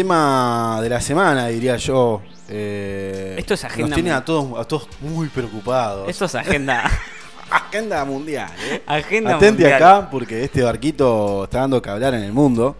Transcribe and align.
Tema 0.00 0.78
de 0.80 0.88
la 0.88 1.00
semana, 1.00 1.48
diría 1.48 1.76
yo. 1.76 2.22
eh, 2.48 3.34
Esto 3.36 3.54
es 3.54 3.64
agenda 3.64 3.88
Nos 3.88 3.94
tiene 3.96 4.12
a 4.12 4.24
todos, 4.24 4.56
a 4.56 4.62
todos 4.62 4.86
muy 5.00 5.26
preocupados. 5.26 6.08
Esto 6.08 6.26
es 6.26 6.34
agenda. 6.36 6.88
agenda 7.50 8.04
mundial, 8.04 8.52
¿eh? 8.70 8.84
agenda 8.86 9.34
Atente 9.34 9.64
mundial. 9.64 9.82
acá 9.82 10.08
porque 10.08 10.44
este 10.44 10.62
barquito 10.62 11.42
está 11.42 11.58
dando 11.62 11.82
que 11.82 11.90
hablar 11.90 12.14
en 12.14 12.22
el 12.22 12.32
mundo. 12.32 12.76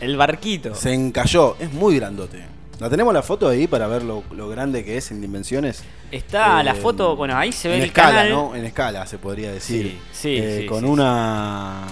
El 0.00 0.16
barquito. 0.16 0.74
Se 0.74 0.92
encalló, 0.92 1.54
es 1.60 1.72
muy 1.72 1.94
grandote. 2.00 2.46
¿La 2.80 2.90
tenemos 2.90 3.14
la 3.14 3.22
foto 3.22 3.48
ahí 3.48 3.68
para 3.68 3.86
ver 3.86 4.02
lo, 4.02 4.24
lo 4.32 4.48
grande 4.48 4.84
que 4.84 4.96
es 4.96 5.08
en 5.12 5.20
dimensiones? 5.20 5.84
Está 6.10 6.62
Eh, 6.62 6.64
la 6.64 6.74
foto, 6.74 7.14
bueno, 7.14 7.38
ahí 7.38 7.52
se 7.52 7.68
ve 7.68 7.76
en 7.76 7.82
el 7.82 7.86
escala, 7.90 8.08
canal. 8.24 8.30
¿no? 8.32 8.56
En 8.56 8.64
escala 8.64 9.06
se 9.06 9.18
podría 9.18 9.52
decir. 9.52 10.00
Sí, 10.10 10.18
sí, 10.20 10.36
Eh, 10.36 10.58
sí, 10.62 10.66
Con 10.66 10.80
sí, 10.80 10.86
una 10.86 11.86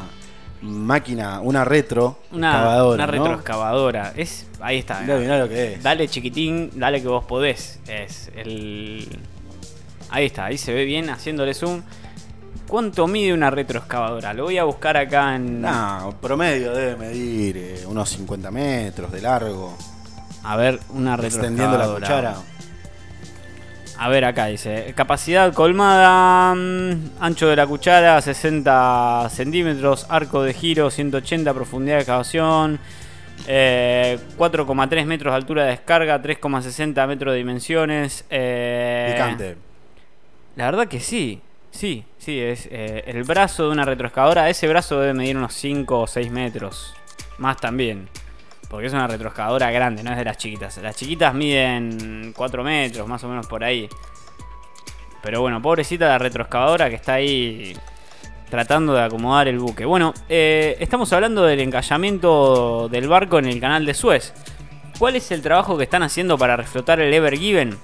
máquina, 0.62 1.40
una 1.40 1.64
retro 1.64 2.18
Una, 2.32 2.50
excavadora, 2.50 2.94
una 2.94 3.06
¿no? 3.06 3.12
retroexcavadora. 3.12 4.12
Es, 4.16 4.46
ahí 4.60 4.78
está. 4.78 5.00
Mirá, 5.00 5.16
mirá 5.16 5.38
lo 5.38 5.48
que 5.48 5.74
es. 5.74 5.82
Dale 5.82 6.08
chiquitín, 6.08 6.70
dale 6.74 7.00
que 7.00 7.08
vos 7.08 7.24
podés. 7.24 7.78
Es 7.86 8.30
el. 8.36 9.08
Ahí 10.10 10.26
está, 10.26 10.46
ahí 10.46 10.58
se 10.58 10.72
ve 10.74 10.84
bien 10.84 11.08
haciéndole 11.10 11.54
zoom. 11.54 11.82
¿Cuánto 12.66 13.06
mide 13.08 13.32
una 13.34 13.50
retroexcavadora? 13.50 14.32
Lo 14.32 14.44
voy 14.44 14.58
a 14.58 14.64
buscar 14.64 14.96
acá 14.96 15.34
en. 15.36 15.60
No, 15.62 16.14
promedio 16.20 16.72
debe 16.72 16.96
medir 16.96 17.56
eh, 17.56 17.84
unos 17.86 18.10
50 18.10 18.50
metros 18.50 19.10
de 19.10 19.20
largo. 19.22 19.76
A 20.44 20.56
ver, 20.56 20.78
una 20.90 21.14
Extendiendo 21.16 21.76
la 21.76 21.84
retroexcavadora. 21.86 22.34
cuchara. 22.34 22.49
A 24.02 24.08
ver, 24.08 24.24
acá 24.24 24.46
dice: 24.46 24.92
capacidad 24.96 25.52
colmada, 25.52 26.54
mm, 26.54 27.10
ancho 27.20 27.48
de 27.48 27.56
la 27.56 27.66
cuchara 27.66 28.18
60 28.20 29.28
centímetros, 29.30 30.06
arco 30.08 30.42
de 30.42 30.54
giro 30.54 30.90
180, 30.90 31.52
profundidad 31.52 31.96
de 31.96 32.00
excavación. 32.00 32.78
eh, 33.46 34.18
4,3 34.36 35.06
metros 35.06 35.32
de 35.32 35.36
altura 35.36 35.64
de 35.64 35.70
descarga, 35.70 36.20
3,60 36.22 37.06
metros 37.06 37.32
de 37.32 37.38
dimensiones. 37.38 38.24
eh, 38.30 39.12
Picante. 39.12 39.56
La 40.56 40.66
verdad 40.66 40.88
que 40.88 41.00
sí, 41.00 41.40
sí, 41.70 42.04
sí, 42.18 42.38
es 42.38 42.68
eh, 42.70 43.02
el 43.06 43.22
brazo 43.24 43.64
de 43.66 43.70
una 43.72 43.84
retroexcavadora. 43.84 44.48
Ese 44.50 44.68
brazo 44.68 45.00
debe 45.00 45.14
medir 45.14 45.36
unos 45.36 45.54
5 45.54 46.00
o 46.00 46.06
6 46.06 46.30
metros, 46.30 46.94
más 47.38 47.56
también. 47.58 48.08
Porque 48.70 48.86
es 48.86 48.92
una 48.92 49.08
retroexcavadora 49.08 49.70
grande, 49.72 50.04
no 50.04 50.12
es 50.12 50.16
de 50.16 50.24
las 50.24 50.38
chiquitas. 50.38 50.78
Las 50.78 50.94
chiquitas 50.94 51.34
miden 51.34 52.32
4 52.34 52.64
metros, 52.64 53.08
más 53.08 53.22
o 53.24 53.28
menos 53.28 53.48
por 53.48 53.64
ahí. 53.64 53.88
Pero 55.22 55.40
bueno, 55.40 55.60
pobrecita 55.60 56.08
la 56.08 56.18
retroexcavadora 56.18 56.88
que 56.88 56.94
está 56.94 57.14
ahí 57.14 57.76
tratando 58.48 58.94
de 58.94 59.02
acomodar 59.02 59.48
el 59.48 59.58
buque. 59.58 59.84
Bueno, 59.84 60.14
eh, 60.28 60.76
estamos 60.80 61.12
hablando 61.12 61.44
del 61.44 61.60
encallamiento 61.60 62.88
del 62.88 63.08
barco 63.08 63.38
en 63.38 63.46
el 63.46 63.60
canal 63.60 63.84
de 63.84 63.94
Suez. 63.94 64.32
¿Cuál 64.98 65.16
es 65.16 65.30
el 65.30 65.42
trabajo 65.42 65.76
que 65.76 65.84
están 65.84 66.02
haciendo 66.02 66.38
para 66.38 66.56
reflotar 66.56 67.00
el 67.00 67.12
Ever 67.12 67.36
Given? 67.36 67.76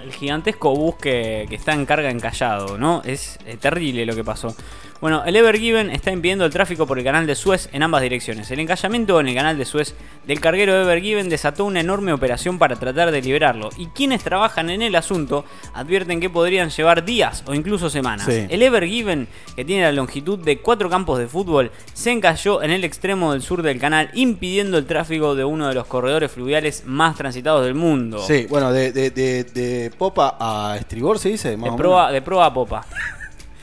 El 0.00 0.12
gigantesco 0.12 0.74
buque 0.74 1.46
que 1.48 1.54
está 1.54 1.74
en 1.74 1.84
carga 1.84 2.10
encallado, 2.10 2.76
¿no? 2.76 3.02
Es 3.04 3.38
eh, 3.46 3.56
terrible 3.56 4.06
lo 4.06 4.14
que 4.14 4.24
pasó. 4.24 4.54
Bueno, 5.00 5.22
el 5.24 5.36
Ever 5.36 5.56
Given 5.56 5.90
está 5.90 6.10
impidiendo 6.10 6.44
el 6.44 6.50
tráfico 6.50 6.84
por 6.84 6.98
el 6.98 7.04
canal 7.04 7.24
de 7.24 7.36
Suez 7.36 7.68
en 7.72 7.84
ambas 7.84 8.02
direcciones. 8.02 8.50
El 8.50 8.58
encallamiento 8.58 9.20
en 9.20 9.28
el 9.28 9.34
canal 9.36 9.56
de 9.56 9.64
Suez 9.64 9.94
del 10.26 10.40
carguero 10.40 10.74
Ever 10.74 11.00
Given 11.00 11.28
desató 11.28 11.66
una 11.66 11.78
enorme 11.78 12.12
operación 12.12 12.58
para 12.58 12.74
tratar 12.74 13.12
de 13.12 13.22
liberarlo. 13.22 13.70
Y 13.76 13.86
quienes 13.86 14.24
trabajan 14.24 14.70
en 14.70 14.82
el 14.82 14.96
asunto 14.96 15.44
advierten 15.72 16.18
que 16.18 16.28
podrían 16.30 16.70
llevar 16.70 17.04
días 17.04 17.44
o 17.46 17.54
incluso 17.54 17.90
semanas. 17.90 18.26
Sí. 18.26 18.46
El 18.48 18.60
Ever 18.60 18.84
Given, 18.86 19.28
que 19.54 19.64
tiene 19.64 19.84
la 19.84 19.92
longitud 19.92 20.36
de 20.40 20.58
cuatro 20.58 20.90
campos 20.90 21.20
de 21.20 21.28
fútbol, 21.28 21.70
se 21.94 22.10
encalló 22.10 22.60
en 22.64 22.72
el 22.72 22.82
extremo 22.82 23.32
del 23.32 23.42
sur 23.42 23.62
del 23.62 23.78
canal, 23.78 24.10
impidiendo 24.14 24.78
el 24.78 24.86
tráfico 24.86 25.36
de 25.36 25.44
uno 25.44 25.68
de 25.68 25.74
los 25.74 25.86
corredores 25.86 26.32
fluviales 26.32 26.82
más 26.86 27.16
transitados 27.16 27.64
del 27.64 27.74
mundo. 27.74 28.18
Sí, 28.26 28.46
bueno, 28.50 28.72
de, 28.72 28.90
de, 28.90 29.10
de, 29.12 29.44
de 29.44 29.92
popa 29.96 30.36
a 30.40 30.76
estribor 30.76 31.20
se 31.20 31.28
dice. 31.28 31.56
Más 31.56 31.70
De 31.70 31.76
proa, 31.76 32.10
de 32.10 32.20
proa 32.20 32.46
a 32.46 32.52
popa. 32.52 32.84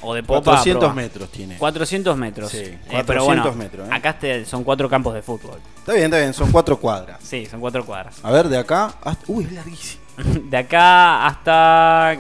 O 0.08 0.14
de 0.14 0.24
popa 0.24 0.44
400 0.52 0.84
a 0.84 0.88
proa. 0.88 0.94
metros 0.94 1.30
tiene. 1.30 1.58
400 1.58 2.18
metros. 2.18 2.52
Sí, 2.52 2.58
Eh, 2.60 2.80
400 2.86 3.06
pero 3.08 3.26
bueno, 3.26 3.52
metros, 3.54 3.88
¿eh? 3.88 3.92
acá 3.92 4.10
este- 4.12 4.46
son 4.46 4.64
cuatro 4.64 4.88
campos 4.90 5.14
de 5.14 5.22
fútbol. 5.22 5.60
Está 5.80 5.94
bien, 5.94 6.06
está 6.06 6.18
bien, 6.20 6.34
son 6.34 6.52
cuatro 6.52 6.80
cuadras. 6.80 7.20
Sí, 7.24 7.46
son 7.46 7.60
cuatro 7.60 7.86
cuadras. 7.86 8.18
A 8.24 8.32
ver, 8.32 8.48
de 8.50 8.58
acá. 8.58 8.94
hasta- 9.04 9.24
Uy, 9.28 9.46
es 9.46 9.52
larguísimo. 9.54 10.04
De 10.50 10.58
acá 10.58 11.26
hasta. 11.26 12.18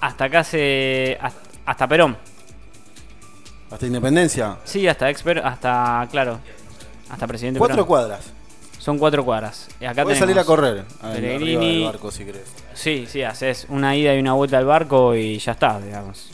Hasta 0.00 0.24
acá 0.24 0.44
se. 0.44 1.18
Hasta, 1.20 1.40
hasta 1.66 1.86
Perón. 1.88 2.16
Hasta 3.70 3.86
Independencia. 3.86 4.56
Sí, 4.64 4.86
hasta 4.86 5.10
Exper. 5.10 5.38
Hasta. 5.40 6.06
Claro. 6.10 6.38
Hasta 7.10 7.26
Presidente 7.26 7.58
Cuatro 7.58 7.76
Perón. 7.76 7.86
cuadras. 7.88 8.20
Son 8.78 8.98
cuatro 8.98 9.24
cuadras. 9.24 9.68
Y 9.80 9.84
acá 9.86 10.02
Puedes 10.02 10.18
tenemos- 10.18 10.20
salir 10.20 10.38
a 10.38 10.44
correr. 10.44 10.84
Pellegrini. 11.00 11.76
del 11.80 11.84
barco 11.86 12.10
si 12.10 12.24
querés. 12.24 12.44
Sí, 12.74 13.06
sí, 13.08 13.22
haces 13.22 13.66
una 13.70 13.96
ida 13.96 14.14
y 14.14 14.18
una 14.20 14.34
vuelta 14.34 14.58
al 14.58 14.66
barco 14.66 15.14
y 15.14 15.38
ya 15.38 15.52
está, 15.52 15.80
digamos. 15.80 16.30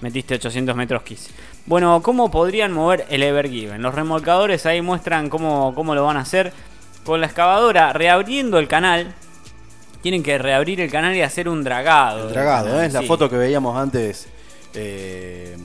Metiste 0.00 0.34
800 0.34 0.74
metros 0.76 1.02
quise. 1.02 1.30
Bueno, 1.66 2.00
¿cómo 2.02 2.30
podrían 2.30 2.72
mover 2.72 3.04
el 3.10 3.22
Ever 3.22 3.48
Given? 3.50 3.82
Los 3.82 3.94
remolcadores 3.94 4.64
ahí 4.66 4.80
muestran 4.80 5.28
cómo, 5.28 5.74
cómo 5.74 5.94
lo 5.94 6.04
van 6.04 6.16
a 6.16 6.20
hacer. 6.20 6.52
Con 7.04 7.20
la 7.20 7.26
excavadora 7.26 7.92
reabriendo 7.92 8.58
el 8.58 8.68
canal. 8.68 9.14
Tienen 10.02 10.22
que 10.22 10.38
reabrir 10.38 10.80
el 10.80 10.90
canal 10.90 11.14
y 11.14 11.20
hacer 11.20 11.48
un 11.48 11.62
dragado. 11.62 12.28
El 12.28 12.32
dragado, 12.32 12.80
¿eh? 12.80 12.86
es 12.86 12.92
la 12.94 13.00
sí. 13.00 13.06
foto 13.06 13.28
que 13.28 13.36
veíamos 13.36 13.76
antes. 13.76 14.28
eh, 14.74 15.56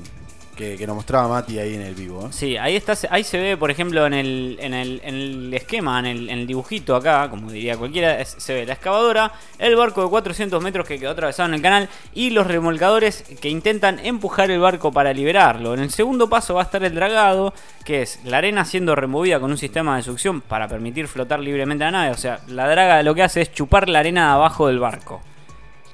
que, 0.55 0.77
que 0.77 0.87
nos 0.87 0.95
mostraba 0.95 1.27
Mati 1.27 1.59
ahí 1.59 1.75
en 1.75 1.81
el 1.81 1.93
vivo. 1.95 2.25
¿eh? 2.25 2.29
Sí, 2.31 2.57
ahí 2.57 2.75
está, 2.75 2.93
ahí 3.09 3.23
se 3.23 3.37
ve, 3.39 3.57
por 3.57 3.69
ejemplo, 3.71 4.05
en 4.05 4.13
el, 4.13 4.57
en 4.59 4.73
el, 4.73 5.01
en 5.03 5.15
el 5.15 5.53
esquema, 5.53 5.99
en 5.99 6.29
el, 6.29 6.47
dibujito 6.47 6.95
acá, 6.95 7.29
como 7.29 7.51
diría 7.51 7.77
cualquiera, 7.77 8.19
es- 8.19 8.35
se 8.37 8.53
ve 8.53 8.65
la 8.65 8.73
excavadora, 8.73 9.31
el 9.59 9.75
barco 9.75 10.03
de 10.03 10.09
400 10.09 10.61
metros 10.63 10.87
que 10.87 10.97
quedó 10.99 11.11
atravesado 11.11 11.49
en 11.49 11.55
el 11.55 11.61
canal 11.61 11.89
y 12.13 12.29
los 12.31 12.47
remolcadores 12.47 13.23
que 13.41 13.49
intentan 13.49 13.99
empujar 14.05 14.49
el 14.51 14.59
barco 14.59 14.91
para 14.91 15.13
liberarlo. 15.13 15.73
En 15.73 15.79
el 15.81 15.91
segundo 15.91 16.29
paso 16.29 16.53
va 16.55 16.61
a 16.61 16.65
estar 16.65 16.83
el 16.83 16.95
dragado, 16.95 17.53
que 17.83 18.01
es 18.01 18.19
la 18.23 18.37
arena 18.37 18.65
siendo 18.65 18.95
removida 18.95 19.39
con 19.39 19.51
un 19.51 19.57
sistema 19.57 19.95
de 19.97 20.03
succión 20.03 20.41
para 20.41 20.67
permitir 20.67 21.07
flotar 21.07 21.39
libremente 21.39 21.83
a 21.83 21.91
la 21.91 21.99
nave. 21.99 22.11
O 22.11 22.17
sea, 22.17 22.39
la 22.47 22.67
draga 22.69 23.03
lo 23.03 23.13
que 23.13 23.23
hace 23.23 23.41
es 23.41 23.51
chupar 23.53 23.89
la 23.89 23.99
arena 23.99 24.33
abajo 24.33 24.67
del 24.67 24.79
barco 24.79 25.21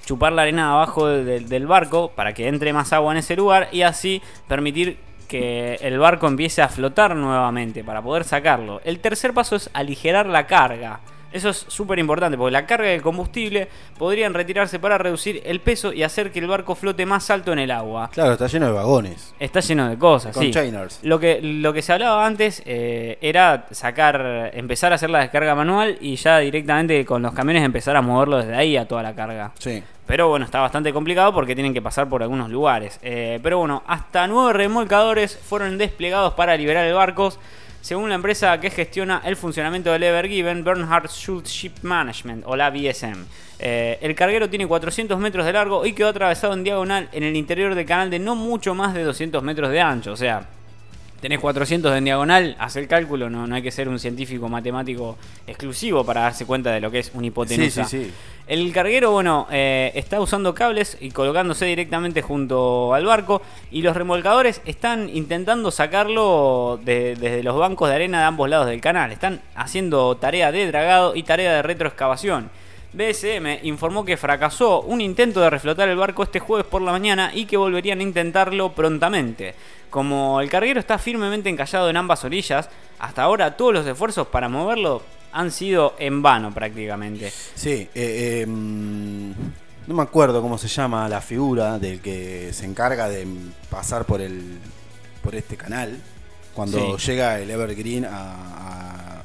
chupar 0.05 0.33
la 0.33 0.41
arena 0.43 0.73
abajo 0.73 1.07
de- 1.07 1.23
de- 1.23 1.39
del 1.41 1.67
barco 1.67 2.11
para 2.15 2.33
que 2.33 2.47
entre 2.47 2.73
más 2.73 2.91
agua 2.93 3.11
en 3.13 3.19
ese 3.19 3.35
lugar 3.35 3.69
y 3.71 3.81
así 3.83 4.21
permitir 4.47 4.97
que 5.27 5.75
el 5.81 5.97
barco 5.97 6.27
empiece 6.27 6.61
a 6.61 6.67
flotar 6.67 7.15
nuevamente 7.15 7.83
para 7.83 8.01
poder 8.01 8.23
sacarlo. 8.25 8.81
El 8.83 8.99
tercer 8.99 9.33
paso 9.33 9.55
es 9.55 9.69
aligerar 9.73 10.25
la 10.25 10.45
carga. 10.45 10.99
Eso 11.31 11.49
es 11.49 11.65
súper 11.67 11.99
importante 11.99 12.37
porque 12.37 12.51
la 12.51 12.65
carga 12.65 12.89
del 12.89 13.01
combustible 13.01 13.67
podrían 13.97 14.33
retirarse 14.33 14.79
para 14.79 14.97
reducir 14.97 15.41
el 15.45 15.61
peso 15.61 15.93
y 15.93 16.03
hacer 16.03 16.31
que 16.31 16.39
el 16.39 16.47
barco 16.47 16.75
flote 16.75 17.05
más 17.05 17.29
alto 17.29 17.53
en 17.53 17.59
el 17.59 17.71
agua. 17.71 18.09
Claro, 18.11 18.33
está 18.33 18.47
lleno 18.47 18.67
de 18.67 18.71
vagones. 18.73 19.33
Está 19.39 19.59
lleno 19.59 19.89
de 19.89 19.97
cosas, 19.97 20.35
sí. 20.35 20.45
Containers. 20.45 20.99
Lo 21.03 21.19
que, 21.19 21.41
lo 21.41 21.73
que 21.73 21.81
se 21.81 21.93
hablaba 21.93 22.25
antes 22.25 22.61
eh, 22.65 23.17
era 23.21 23.67
sacar, 23.71 24.51
empezar 24.53 24.91
a 24.91 24.95
hacer 24.95 25.09
la 25.09 25.19
descarga 25.19 25.55
manual 25.55 25.97
y 26.01 26.15
ya 26.15 26.39
directamente 26.39 27.05
con 27.05 27.21
los 27.21 27.33
camiones 27.33 27.63
empezar 27.63 27.95
a 27.95 28.01
moverlo 28.01 28.37
desde 28.37 28.55
ahí 28.55 28.77
a 28.77 28.87
toda 28.87 29.03
la 29.03 29.15
carga. 29.15 29.51
Sí. 29.59 29.83
Pero 30.05 30.27
bueno, 30.27 30.43
está 30.43 30.59
bastante 30.59 30.91
complicado 30.91 31.33
porque 31.33 31.55
tienen 31.55 31.73
que 31.73 31.81
pasar 31.81 32.09
por 32.09 32.21
algunos 32.21 32.49
lugares. 32.49 32.99
Eh, 33.01 33.39
pero 33.41 33.59
bueno, 33.59 33.81
hasta 33.87 34.27
nueve 34.27 34.51
remolcadores 34.53 35.37
fueron 35.37 35.77
desplegados 35.77 36.33
para 36.33 36.57
liberar 36.57 36.85
el 36.85 36.93
barco. 36.93 37.31
Según 37.81 38.09
la 38.09 38.15
empresa 38.15 38.59
que 38.59 38.69
gestiona 38.69 39.21
el 39.25 39.35
funcionamiento 39.35 39.91
del 39.91 40.03
Ever 40.03 40.27
Given, 40.27 40.63
Bernhard 40.63 41.09
Schultz 41.09 41.49
Ship 41.49 41.73
Management, 41.81 42.43
o 42.45 42.55
la 42.55 42.69
BSM. 42.69 43.25
Eh, 43.57 43.97
el 44.01 44.13
carguero 44.15 44.49
tiene 44.49 44.67
400 44.67 45.19
metros 45.19 45.45
de 45.45 45.53
largo 45.53 45.85
y 45.85 45.93
quedó 45.93 46.09
atravesado 46.09 46.53
en 46.53 46.63
diagonal 46.63 47.09
en 47.11 47.23
el 47.23 47.35
interior 47.35 47.73
del 47.73 47.85
canal 47.85 48.09
de 48.11 48.19
no 48.19 48.35
mucho 48.35 48.75
más 48.75 48.93
de 48.93 49.03
200 49.03 49.41
metros 49.41 49.71
de 49.71 49.81
ancho. 49.81 50.11
O 50.11 50.15
sea, 50.15 50.47
tenés 51.21 51.39
400 51.39 51.95
en 51.95 52.03
diagonal, 52.03 52.55
haz 52.59 52.75
el 52.75 52.87
cálculo, 52.87 53.29
no, 53.29 53.45
no 53.47 53.55
hay 53.55 53.61
que 53.61 53.71
ser 53.71 53.87
un 53.87 53.99
científico 53.99 54.49
matemático 54.49 55.17
exclusivo 55.47 56.03
para 56.03 56.21
darse 56.21 56.45
cuenta 56.45 56.71
de 56.71 56.81
lo 56.81 56.89
que 56.91 56.99
es 56.99 57.11
una 57.13 57.27
hipotenusa. 57.27 57.85
Sí, 57.85 57.99
sí, 57.99 58.05
sí. 58.05 58.11
El 58.47 58.73
carguero, 58.73 59.11
bueno, 59.11 59.47
eh, 59.51 59.91
está 59.95 60.19
usando 60.19 60.53
cables 60.53 60.97
y 60.99 61.11
colocándose 61.11 61.65
directamente 61.65 62.21
junto 62.21 62.93
al 62.93 63.05
barco. 63.05 63.41
Y 63.71 63.81
los 63.81 63.95
remolcadores 63.95 64.61
están 64.65 65.07
intentando 65.09 65.71
sacarlo 65.71 66.77
de- 66.83 67.15
desde 67.15 67.43
los 67.43 67.55
bancos 67.57 67.87
de 67.87 67.95
arena 67.95 68.19
de 68.19 68.25
ambos 68.25 68.49
lados 68.49 68.67
del 68.67 68.81
canal. 68.81 69.11
Están 69.13 69.39
haciendo 69.55 70.17
tarea 70.17 70.51
de 70.51 70.67
dragado 70.67 71.15
y 71.15 71.23
tarea 71.23 71.53
de 71.53 71.61
retroexcavación. 71.61 72.49
BSM 72.93 73.59
informó 73.63 74.03
que 74.03 74.17
fracasó 74.17 74.81
un 74.81 74.99
intento 75.01 75.39
de 75.39 75.49
reflotar 75.49 75.87
el 75.89 75.95
barco 75.97 76.23
este 76.23 76.39
jueves 76.39 76.65
por 76.67 76.81
la 76.81 76.91
mañana 76.91 77.31
y 77.33 77.45
que 77.45 77.57
volverían 77.57 77.99
a 77.99 78.03
intentarlo 78.03 78.73
prontamente. 78.73 79.55
Como 79.89 80.41
el 80.41 80.49
carguero 80.49 80.79
está 80.79 80.97
firmemente 80.97 81.49
encallado 81.49 81.89
en 81.89 81.97
ambas 81.97 82.23
orillas, 82.25 82.69
hasta 82.99 83.23
ahora 83.23 83.55
todos 83.55 83.73
los 83.73 83.87
esfuerzos 83.87 84.27
para 84.27 84.49
moverlo 84.49 85.01
han 85.33 85.51
sido 85.51 85.95
en 85.99 86.21
vano 86.21 86.53
prácticamente. 86.53 87.31
Sí, 87.55 87.87
eh, 87.95 88.41
eh, 88.41 88.45
mm, 88.45 89.31
no 89.87 89.93
me 89.95 90.03
acuerdo 90.03 90.41
cómo 90.41 90.57
se 90.57 90.67
llama 90.67 91.07
la 91.07 91.21
figura 91.21 91.79
del 91.79 92.01
que 92.01 92.51
se 92.53 92.65
encarga 92.65 93.07
de 93.09 93.25
pasar 93.69 94.05
por 94.05 94.21
el 94.21 94.57
por 95.23 95.35
este 95.35 95.55
canal 95.55 95.97
cuando 96.53 96.97
Sí. 96.99 97.11
llega 97.11 97.39
el 97.39 97.49
Evergreen 97.49 98.05
a, 98.05 98.09
a- 98.11 99.20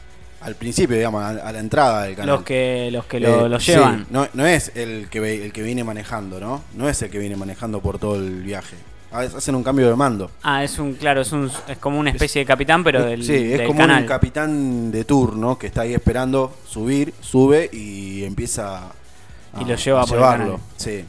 al 0.46 0.54
principio, 0.54 0.96
digamos, 0.96 1.22
a, 1.22 1.28
a 1.30 1.52
la 1.52 1.58
entrada 1.58 2.04
del 2.04 2.14
canal. 2.16 2.36
Los 2.36 2.44
que, 2.44 2.88
los 2.92 3.04
que 3.06 3.20
lo, 3.20 3.46
Eh, 3.46 3.48
lo 3.48 3.60
sí, 3.60 3.72
llevan. 3.72 4.06
no, 4.10 4.28
no 4.32 4.46
es 4.46 4.70
el 4.74 5.08
que, 5.10 5.20
ve- 5.20 5.44
el 5.44 5.52
que 5.52 5.62
viene 5.62 5.82
manejando, 5.84 6.38
¿no? 6.40 6.62
No 6.74 6.88
es 6.88 7.02
el 7.02 7.10
que 7.10 7.18
viene 7.18 7.36
manejando 7.36 7.80
por 7.80 7.98
todo 7.98 8.14
el 8.16 8.42
viaje. 8.42 8.76
A 9.12 9.20
veces 9.20 9.36
hacen 9.36 9.54
un 9.54 9.62
cambio 9.62 9.88
de 9.88 9.96
mando. 9.96 10.30
Ah, 10.42 10.62
es 10.64 10.78
un, 10.78 10.94
claro, 10.94 11.20
es 11.22 11.32
un, 11.32 11.50
es 11.68 11.78
como 11.78 11.98
una 11.98 12.10
especie 12.10 12.40
de 12.40 12.46
capitán, 12.46 12.82
pero 12.84 13.04
del, 13.04 13.22
sí, 13.24 13.34
es 13.34 13.58
del 13.58 13.66
como 13.66 13.80
canal. 13.80 14.02
un 14.02 14.08
capitán 14.08 14.90
de 14.92 15.04
turno 15.04 15.58
que 15.58 15.68
está 15.68 15.82
ahí 15.82 15.94
esperando 15.94 16.54
subir, 16.68 17.14
sube 17.20 17.68
y 17.72 18.24
empieza 18.24 18.88
a, 18.88 19.62
Y 19.62 19.64
lo 19.64 19.74
lleva 19.76 20.02
a 20.02 20.04
por 20.06 20.14
el 20.16 20.20
llevarlo. 20.22 20.44
canal. 20.52 20.60
Sí. 20.76 21.04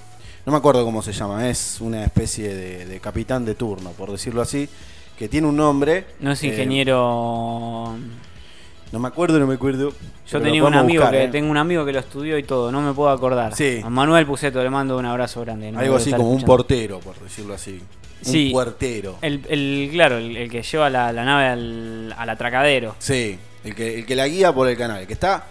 No 0.46 0.52
me 0.54 0.58
acuerdo 0.60 0.86
cómo 0.86 1.02
se 1.02 1.12
llama, 1.12 1.50
es 1.50 1.78
una 1.82 2.04
especie 2.06 2.56
de, 2.56 2.86
de 2.86 3.00
capitán 3.02 3.44
de 3.46 3.56
turno, 3.56 3.92
por 3.92 4.12
decirlo 4.12 4.42
así, 4.42 4.70
que 5.18 5.28
tiene 5.28 5.48
un 5.48 5.58
nombre. 5.58 6.06
no 6.22 6.32
es 6.32 6.42
eh, 6.44 6.48
ingeniero. 6.48 7.96
No 8.92 9.00
me 9.00 9.08
acuerdo, 9.08 9.40
no 9.40 9.48
me 9.48 9.56
acuerdo. 9.56 9.92
Yo 10.28 10.42
tenía 10.42 10.64
un 10.64 10.74
amigo 10.74 11.02
buscar, 11.04 11.14
que 11.20 11.24
¿eh? 11.26 11.28
tengo 11.30 11.50
un 11.52 11.58
amigo 11.58 11.86
que 11.86 11.94
lo 11.94 12.00
estudió 12.00 12.38
y 12.38 12.44
todo, 12.44 12.72
no 12.72 12.82
me 12.82 12.94
puedo 12.94 13.10
acordar. 13.10 13.56
Sí. 13.56 13.82
A 13.84 13.90
Manuel 13.90 14.26
Puceto 14.26 14.62
le 14.64 14.70
mando 14.70 14.98
un 14.98 15.06
abrazo 15.06 15.42
grande. 15.42 15.72
no 15.72 15.80
Algo 15.80 15.96
así 15.98 16.12
como 16.12 16.32
un 16.32 16.42
portero, 16.44 17.00
por 17.00 17.20
decirlo 17.20 17.54
así. 17.54 17.82
Sí. 18.22 18.48
Un 18.48 18.52
puertero. 18.54 19.18
El, 19.22 19.42
el- 19.48 19.90
claro, 19.92 20.18
el, 20.18 20.36
el 20.38 20.50
que 20.50 20.64
lleva 20.64 20.90
la, 20.90 21.12
la 21.14 21.24
nave 21.24 21.46
al, 21.48 22.16
al 22.18 22.30
atracadero. 22.30 22.96
Sí, 23.00 23.38
el 23.64 23.76
que, 23.76 24.00
el 24.00 24.06
que 24.06 24.16
la 24.16 24.28
guía 24.28 24.52
por 24.54 24.68
el 24.68 24.76
canal, 24.78 25.02
el 25.02 25.08
que 25.08 25.14
está, 25.14 25.46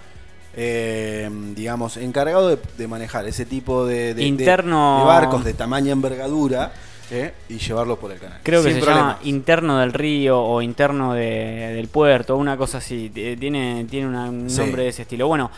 eh, 0.56 1.30
digamos, 1.54 1.96
encargado 1.96 2.48
de, 2.48 2.58
de 2.76 2.88
manejar 2.88 3.26
ese 3.26 3.44
tipo 3.46 3.86
de, 3.86 4.14
de- 4.14 4.14
de- 4.14 4.22
Interno- 4.24 4.98
de 5.00 5.04
barcos 5.04 5.44
de 5.44 5.54
tamaña 5.54 5.92
envergadura 5.92 6.72
eh, 7.10 7.32
y 7.48 7.58
llevarlos 7.58 7.98
por 7.98 8.10
el 8.12 8.18
canal. 8.18 8.40
Creo 8.42 8.62
que 8.62 8.70
Sin 8.72 8.80
se 8.80 8.86
llama 8.86 9.00
problemas. 9.16 9.26
interno 9.26 9.78
del 9.78 9.92
río 9.92 10.40
o 10.42 10.60
interno 10.62 11.14
de- 11.14 11.72
del 11.74 11.88
puerto, 11.88 12.36
una 12.36 12.56
cosa 12.56 12.78
así. 12.78 13.10
Tiene, 13.10 13.86
tiene 13.88 14.06
una- 14.08 14.28
un 14.28 14.50
Sí. 14.50 14.58
nombre 14.58 14.82
de 14.84 14.88
ese 14.88 15.02
estilo. 15.02 15.26
Bueno, 15.28 15.50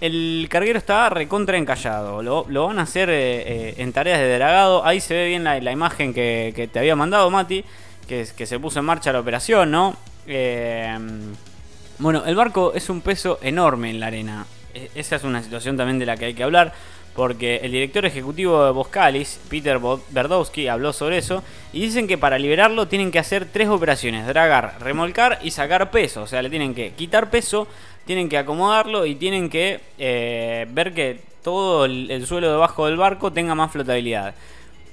el 0.00 0.46
carguero 0.50 0.78
está 0.78 1.08
recontra 1.10 1.56
encallado. 1.56 2.22
Lo, 2.22 2.46
lo 2.48 2.66
van 2.66 2.78
a 2.78 2.82
hacer 2.82 3.08
eh, 3.10 3.14
eh, 3.70 3.74
en 3.78 3.92
tareas 3.92 4.18
de 4.18 4.34
dragado. 4.36 4.84
Ahí 4.84 5.00
se 5.00 5.14
ve 5.14 5.26
bien 5.28 5.44
la, 5.44 5.60
la 5.60 5.72
imagen 5.72 6.12
que, 6.14 6.52
que 6.56 6.68
te 6.68 6.78
había 6.78 6.96
mandado, 6.96 7.30
Mati, 7.30 7.64
que, 8.08 8.24
se 8.26 8.58
puso 8.58 8.80
en 8.80 8.84
marcha 8.84 9.12
la 9.12 9.20
operación, 9.20 9.70
¿no? 9.70 9.96
Eh, 10.26 10.98
bueno, 11.98 12.24
el 12.26 12.34
barco 12.34 12.72
es 12.74 12.88
un 12.90 13.00
peso 13.00 13.38
enorme 13.42 13.90
en 13.90 14.00
la 14.00 14.06
arena. 14.08 14.46
E- 14.74 14.90
Esa 14.94 15.16
es 15.16 15.24
una 15.24 15.42
situación 15.42 15.76
también 15.76 15.98
de 15.98 16.06
la 16.06 16.16
que 16.16 16.26
hay 16.26 16.34
que 16.34 16.42
hablar, 16.42 16.72
porque 17.14 17.56
el 17.62 17.72
director 17.72 18.04
ejecutivo 18.04 18.64
de 18.64 18.72
Boskalis, 18.72 19.40
Peter 19.48 19.78
Berdowski, 20.10 20.68
habló 20.68 20.92
sobre 20.92 21.18
eso 21.18 21.42
y 21.72 21.80
dicen 21.80 22.08
que 22.08 22.18
para 22.18 22.38
liberarlo 22.38 22.88
tienen 22.88 23.10
que 23.10 23.18
hacer 23.18 23.46
tres 23.52 23.68
operaciones: 23.68 24.26
dragar, 24.26 24.76
remolcar 24.80 25.38
y 25.42 25.50
sacar 25.50 25.90
peso. 25.90 26.22
O 26.22 26.26
sea, 26.26 26.42
le 26.42 26.50
tienen 26.50 26.74
que 26.74 26.92
quitar 26.92 27.30
peso, 27.30 27.68
tienen 28.04 28.28
que 28.28 28.38
acomodarlo 28.38 29.06
y 29.06 29.14
tienen 29.14 29.48
que 29.48 29.80
eh, 29.98 30.66
ver 30.70 30.92
que 30.92 31.20
todo 31.42 31.84
el 31.84 32.26
suelo 32.26 32.50
debajo 32.50 32.86
del 32.86 32.96
barco 32.96 33.32
tenga 33.32 33.54
más 33.54 33.70
flotabilidad. 33.70 34.34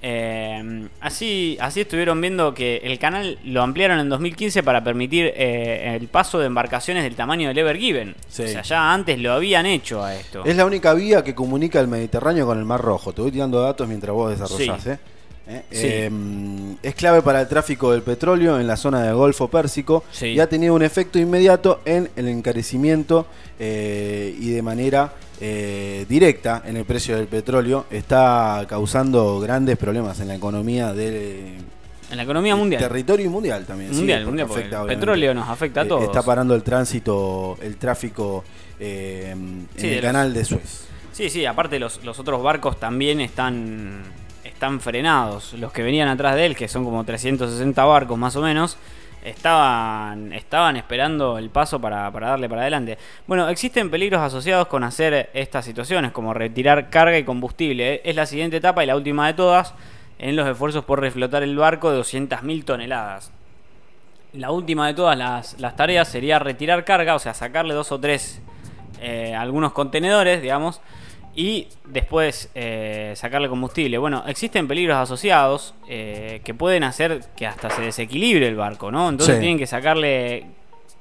Eh, 0.03 0.88
así, 1.00 1.57
así 1.62 1.81
estuvieron 1.81 2.19
viendo 2.19 2.53
que 2.53 2.77
el 2.83 2.98
canal 2.98 3.38
lo 3.45 3.62
ampliaron 3.62 4.00
en 4.00 4.09
2015 4.09 4.63
para 4.63 4.83
permitir 4.83 5.31
eh, 5.36 5.95
el 6.00 6.07
paso 6.07 6.39
de 6.39 6.48
embarcaciones 6.48 7.03
del 7.03 7.15
tamaño 7.15 7.48
del 7.50 7.57
Ever 7.59 7.77
Given. 7.77 8.15
Sí. 8.27 8.44
O 8.44 8.48
sea, 8.48 8.62
ya 8.63 8.94
antes 8.94 9.19
lo 9.19 9.33
habían 9.33 9.65
hecho 9.65 10.03
a 10.03 10.15
esto. 10.15 10.44
Es 10.44 10.56
la 10.56 10.65
única 10.65 10.94
vía 10.94 11.24
que 11.24 11.36
comunica 11.36 11.80
el 11.80 11.88
Mediterráneo 11.88 12.45
con 12.45 12.57
el 12.57 12.65
Mar 12.65 12.81
Rojo. 12.81 13.13
Te 13.13 13.21
voy 13.21 13.31
tirando 13.31 13.62
datos 13.62 13.88
mientras 13.88 14.13
vos 14.13 14.31
desarrollás. 14.31 14.81
Sí. 14.83 14.89
¿eh? 14.89 14.98
¿Eh? 15.48 15.62
Sí. 15.71 15.88
Eh, 15.88 16.12
es 16.83 16.95
clave 16.95 17.21
para 17.21 17.42
el 17.42 17.48
tráfico 17.48 17.92
del 17.92 18.03
petróleo 18.03 18.59
en 18.59 18.68
la 18.68 18.77
zona 18.77 19.03
del 19.03 19.15
Golfo 19.15 19.50
Pérsico 19.50 20.03
Sí. 20.12 20.27
y 20.27 20.39
ha 20.39 20.48
tenido 20.48 20.74
un 20.74 20.83
efecto 20.83 21.19
inmediato 21.19 21.81
en 21.86 22.09
el 22.15 22.27
encarecimiento 22.27 23.25
eh, 23.59 24.36
y 24.39 24.51
de 24.51 24.62
manera 24.62 25.13
eh, 25.41 26.05
directa 26.07 26.61
en 26.65 26.77
el 26.77 26.85
precio 26.85 27.17
del 27.17 27.27
petróleo. 27.27 27.85
Está 27.89 28.63
causando 28.69 29.39
grandes 29.39 29.75
problemas 29.77 30.19
en 30.19 30.27
la 30.29 30.35
economía 30.35 30.93
del 30.93 31.57
en 32.11 32.17
la 32.17 32.23
economía 32.23 32.55
mundial. 32.55 32.81
territorio 32.81 33.29
mundial 33.29 33.65
también. 33.65 33.91
sí, 33.91 33.97
Mundial, 33.97 34.19
porque 34.19 34.27
mundial, 34.29 34.47
porque 34.47 34.61
afecta, 34.63 34.81
el 34.81 34.88
petróleo 34.99 35.33
nos 35.33 35.49
afecta 35.49 35.81
a 35.81 35.83
Eh, 35.83 35.88
todos. 35.88 36.03
Está 36.03 36.21
parando 36.23 36.53
el 36.55 36.61
tránsito, 36.63 37.57
el 37.61 37.77
tráfico 37.77 38.43
eh, 38.79 39.29
en 39.31 39.67
Sí, 39.77 39.88
de 39.88 39.89
el 39.89 39.95
los- 39.97 40.05
canal 40.05 40.33
de 40.33 40.45
Suez. 40.45 40.85
Sí, 41.13 41.29
sí, 41.29 41.45
aparte 41.45 41.79
los, 41.79 42.03
los 42.03 42.19
otros 42.19 42.41
barcos 42.43 42.79
también 42.79 43.21
están, 43.21 44.01
están 44.43 44.79
frenados. 44.81 45.53
Los 45.53 45.71
que 45.71 45.83
venían 45.83 46.07
atrás 46.09 46.35
de 46.35 46.45
él, 46.47 46.55
que 46.55 46.67
son 46.67 46.83
como 46.83 47.03
360 47.03 47.83
barcos 47.85 48.17
más 48.17 48.35
o 48.35 48.41
menos, 48.41 48.77
estaban, 49.23 50.33
estaban 50.33 50.77
esperando 50.77 51.38
el 51.38 51.50
paso 51.50 51.79
para, 51.79 52.12
para 52.12 52.29
darle 52.29 52.50
para 52.50 52.62
adelante. 52.62 52.97
Bueno, 53.27 53.50
existen 53.50 53.89
peligros 53.89 54.21
asociados 54.21 54.68
con 54.68 54.83
hacer 54.83 55.29
estas 55.33 55.65
situaciones, 55.65 56.12
como 56.12 56.33
retirar 56.33 56.89
carga 56.89 57.18
y 57.18 57.23
combustible. 57.23 58.01
Es 58.03 58.15
la 58.15 58.25
siguiente 58.25 58.57
etapa 58.57 58.83
y 58.83 58.88
la 58.88 58.95
última 58.95 59.27
de 59.27 59.33
todas 59.33 59.73
en 60.19 60.35
los 60.35 60.47
esfuerzos 60.47 60.85
por 60.85 61.00
reflotar 61.00 61.44
el 61.44 61.57
barco 61.57 61.91
de 61.91 62.00
200.000 62.00 62.63
toneladas. 62.63 63.31
La 64.33 64.51
última 64.51 64.88
de 64.88 64.94
todas 64.94 65.18
las, 65.18 65.59
las 65.59 65.75
tareas 65.75 66.07
sería 66.07 66.39
retirar 66.39 66.85
carga, 66.85 67.15
o 67.15 67.19
sea, 67.19 67.33
sacarle 67.33 67.74
dos 67.74 67.91
o 67.91 68.00
tres, 68.00 68.41
eh, 69.01 69.35
algunos 69.35 69.74
contenedores, 69.74 70.41
digamos, 70.41 70.79
y 71.35 71.67
después 71.85 72.49
eh, 72.55 73.13
sacarle 73.15 73.47
combustible. 73.49 73.97
Bueno, 73.97 74.23
existen 74.27 74.67
peligros 74.67 74.97
asociados 74.97 75.73
eh, 75.87 76.41
que 76.43 76.53
pueden 76.53 76.83
hacer 76.83 77.21
que 77.35 77.47
hasta 77.47 77.69
se 77.69 77.81
desequilibre 77.81 78.47
el 78.47 78.55
barco, 78.55 78.91
¿no? 78.91 79.07
Entonces 79.09 79.35
Sí. 79.35 79.39
tienen 79.41 79.57
que 79.57 79.67
sacarle 79.67 80.45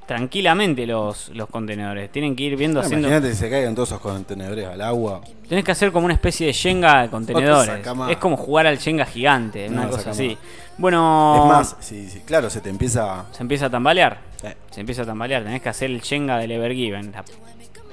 tranquilamente 0.07 0.87
los, 0.87 1.29
los 1.31 1.49
contenedores. 1.49 2.11
Tienen 2.11 2.35
que 2.35 2.43
ir 2.45 2.57
viendo 2.57 2.81
haciendo... 2.81 3.07
Imagínate 3.07 3.31
que 3.31 3.37
se 3.37 3.49
caigan 3.49 3.75
todos 3.77 3.91
esos 3.91 4.01
contenedores 4.01 4.67
al 4.67 4.81
agua. 4.81 5.21
Tenés 5.49 5.65
que 5.65 5.71
hacer 5.71 5.93
como 5.93 6.05
una 6.07 6.15
especie 6.15 6.49
de 6.49 6.53
Shenga 6.53 7.03
de 7.03 7.09
contenedores. 7.11 7.87
Es 8.09 8.17
como 8.17 8.37
jugar 8.37 8.67
al 8.67 8.79
Shenga 8.79 9.07
gigante, 9.07 9.69
No, 9.69 9.83
una 9.83 9.91
cosa 9.91 10.11
así. 10.11 10.37
Bueno, 10.79 11.35
Es 11.37 11.45
más, 11.49 11.77
sí, 11.81 12.09
sí, 12.09 12.21
claro, 12.27 12.51
se 12.51 12.61
te 12.61 12.71
empieza. 12.71 13.27
se 13.31 13.43
empieza 13.43 13.67
a 13.67 13.71
tambalear. 13.71 14.19
eh, 14.43 14.55
Se 14.71 14.81
empieza 14.81 15.03
a 15.03 15.07
tambalear, 15.07 15.45
tenés 15.45 15.63
que 15.63 15.69
hacer 15.69 15.91
el 15.91 16.01
Shenga 16.01 16.39
del 16.39 16.51
Evergiven. 16.53 17.13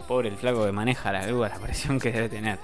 Pobre 0.07 0.30
el 0.30 0.38
flaco 0.38 0.65
que 0.65 0.71
maneja 0.71 1.12
la 1.12 1.25
grúa, 1.25 1.50
la 1.50 1.59
presión 1.59 2.00
que 2.00 2.12
debe 2.12 2.30
tener. 2.30 2.59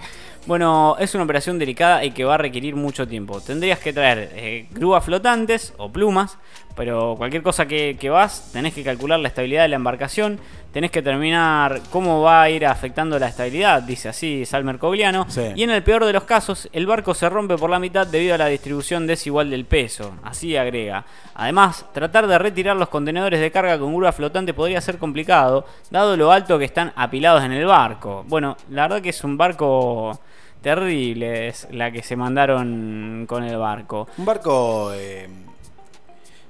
Bueno, 0.46 0.96
es 1.00 1.14
una 1.16 1.24
operación 1.24 1.60
delicada 1.60 2.04
y 2.04 2.12
que 2.12 2.26
va 2.26 2.36
a 2.36 2.38
requerir 2.38 2.76
mucho 2.76 3.08
tiempo. 3.08 3.40
Tendrías 3.42 3.80
que 3.80 3.94
traer 3.94 4.32
eh, 4.34 4.68
grúas 4.72 5.04
flotantes 5.04 5.74
o 5.78 5.90
plumas, 5.90 6.38
pero 6.76 7.16
cualquier 7.18 7.44
cosa 7.44 7.66
que, 7.66 7.98
que 8.00 8.10
vas, 8.10 8.52
tenés 8.52 8.74
que 8.74 8.84
calcular 8.84 9.20
la 9.20 9.28
estabilidad 9.28 9.64
de 9.64 9.70
la 9.70 9.76
embarcación, 9.76 10.40
tenés 10.74 10.90
que 10.90 11.04
terminar 11.04 11.82
cómo 11.92 12.22
va 12.22 12.42
a 12.42 12.50
ir 12.50 12.66
afectando 12.66 13.20
la 13.20 13.28
estabilidad, 13.28 13.84
dice 13.84 14.10
así 14.10 14.44
Salmer 14.44 14.80
Cogliano. 14.80 15.26
Sí. 15.30 15.54
Y 15.56 15.64
en 15.64 15.70
el 15.70 15.84
peor 15.84 16.04
de 16.04 16.12
los 16.12 16.24
casos, 16.24 16.68
el 16.74 16.88
barco 16.88 17.14
se 17.14 17.30
rompe 17.30 17.58
por 17.58 17.70
la 17.70 17.80
mitad 17.80 18.08
debido 18.08 18.34
a 18.34 18.40
la 18.40 18.48
distribución 18.48 19.06
desigual 19.06 19.52
del 19.52 19.66
peso. 19.66 20.16
Así 20.24 20.58
agrega. 20.58 21.06
Además, 21.36 21.86
tratar 21.94 22.26
de 22.28 22.40
retirar 22.40 22.76
los 22.76 22.90
contenedores 22.90 23.40
de 23.40 23.52
carga 23.52 23.78
con 23.78 23.96
grúa 23.96 24.12
flotante 24.12 24.54
podría 24.54 24.82
ser 24.82 24.98
complicado, 24.98 25.66
dado 25.92 26.18
lo 26.18 26.32
alto 26.32 26.58
que 26.58 26.66
están 26.66 26.92
apilados 26.96 27.44
en 27.44 27.52
el 27.52 27.66
barco. 27.66 28.26
Bueno, 28.28 28.58
la 28.72 28.84
verdad 28.84 29.02
que 29.02 29.10
es 29.10 29.24
un 29.24 29.38
barco 29.38 30.20
terrible, 30.62 31.50
es 31.50 31.68
la 31.72 31.92
que 31.92 32.02
se 32.02 32.16
mandaron 32.16 33.26
con 33.28 33.44
el 33.44 33.58
barco. 33.58 34.08
un 34.18 34.26
barco. 34.26 34.92
eh, 34.96 35.30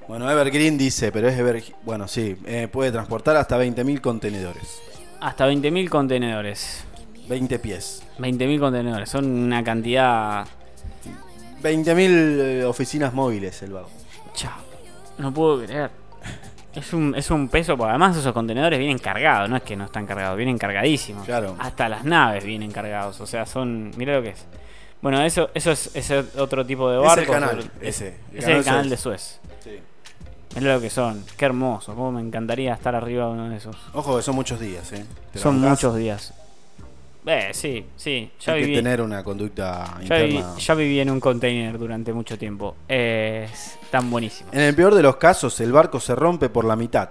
bueno, 0.07 0.29
Evergreen 0.29 0.77
dice, 0.77 1.11
pero 1.11 1.27
es 1.27 1.37
Ever. 1.37 1.63
Bueno, 1.83 2.07
sí, 2.07 2.35
eh, 2.45 2.67
puede 2.71 2.91
transportar 2.91 3.35
hasta 3.37 3.57
20.000 3.57 4.01
contenedores. 4.01 4.81
Hasta 5.19 5.47
20.000 5.47 5.89
contenedores. 5.89 6.83
20 7.27 7.59
pies. 7.59 8.03
20.000 8.19 8.59
contenedores, 8.59 9.09
son 9.09 9.25
una 9.25 9.63
cantidad... 9.63 10.45
20.000 11.61 11.95
eh, 12.09 12.65
oficinas 12.65 13.13
móviles 13.13 13.61
el 13.63 13.71
barco. 13.71 13.89
Chao. 14.33 14.57
No 15.17 15.33
puedo 15.33 15.63
creer. 15.63 15.91
Es 16.75 16.91
un, 16.91 17.13
es 17.15 17.29
un 17.29 17.49
peso, 17.49 17.77
porque 17.77 17.91
además 17.91 18.17
esos 18.17 18.33
contenedores 18.33 18.79
vienen 18.79 18.97
cargados, 18.97 19.47
no 19.49 19.55
es 19.57 19.63
que 19.63 19.75
no 19.75 19.85
están 19.85 20.07
cargados, 20.07 20.35
vienen 20.35 20.57
cargadísimos. 20.57 21.23
Claro. 21.25 21.55
Hasta 21.59 21.87
las 21.87 22.03
naves 22.03 22.43
vienen 22.43 22.71
cargados, 22.71 23.21
o 23.21 23.27
sea, 23.27 23.45
son. 23.45 23.91
Mira 23.95 24.15
lo 24.15 24.23
que 24.23 24.29
es. 24.29 24.45
Bueno, 24.99 25.21
eso, 25.21 25.51
eso 25.53 25.71
es, 25.71 25.91
ese 25.95 26.23
otro 26.37 26.65
tipo 26.65 26.89
de 26.89 26.97
Es 26.97 27.03
barco. 27.03 27.21
el 27.21 27.39
canal, 27.39 27.71
ese. 27.79 28.15
Es 28.33 28.47
el 28.47 28.63
canal 28.63 28.89
de. 28.89 28.97
Suez. 28.97 29.39
Sí. 29.63 29.79
Mira 30.55 30.75
lo 30.75 30.81
que 30.81 30.89
son. 30.89 31.23
Qué 31.37 31.45
hermoso. 31.45 31.95
Cómo 31.95 32.11
me 32.11 32.21
encantaría 32.21 32.73
estar 32.73 32.93
arriba 32.95 33.25
de 33.27 33.31
uno 33.33 33.49
de 33.49 33.57
esos. 33.57 33.75
Ojo, 33.93 34.17
que 34.17 34.23
son 34.23 34.35
muchos 34.35 34.59
días, 34.59 34.91
¿eh? 34.93 35.05
Te 35.31 35.39
Son 35.39 35.55
bancás, 35.55 35.69
muchos 35.71 35.95
días. 35.97 36.33
Eh, 37.25 37.49
sí, 37.53 37.85
sí. 37.95 38.29
Ya 38.41 38.53
Hay 38.53 38.59
que 38.61 38.65
viví, 38.67 38.77
tener 38.77 39.01
una 39.01 39.23
conducta 39.23 39.97
ya, 40.03 40.17
viví, 40.17 40.35
interna. 40.35 40.57
ya 40.57 40.73
viví 40.75 40.99
en 40.99 41.09
un 41.09 41.19
container 41.19 41.77
durante 41.77 42.11
mucho 42.13 42.37
tiempo. 42.37 42.75
Es 42.87 43.77
tan 43.89 44.11
buenísimo. 44.11 44.49
En 44.51 44.59
el 44.59 44.75
peor 44.75 44.93
de 44.93 45.01
los 45.03 45.15
casos, 45.15 45.59
el 45.61 45.71
barco 45.71 45.99
se 45.99 46.15
rompe 46.15 46.49
por 46.49 46.65
la 46.65 46.75
mitad. 46.75 47.09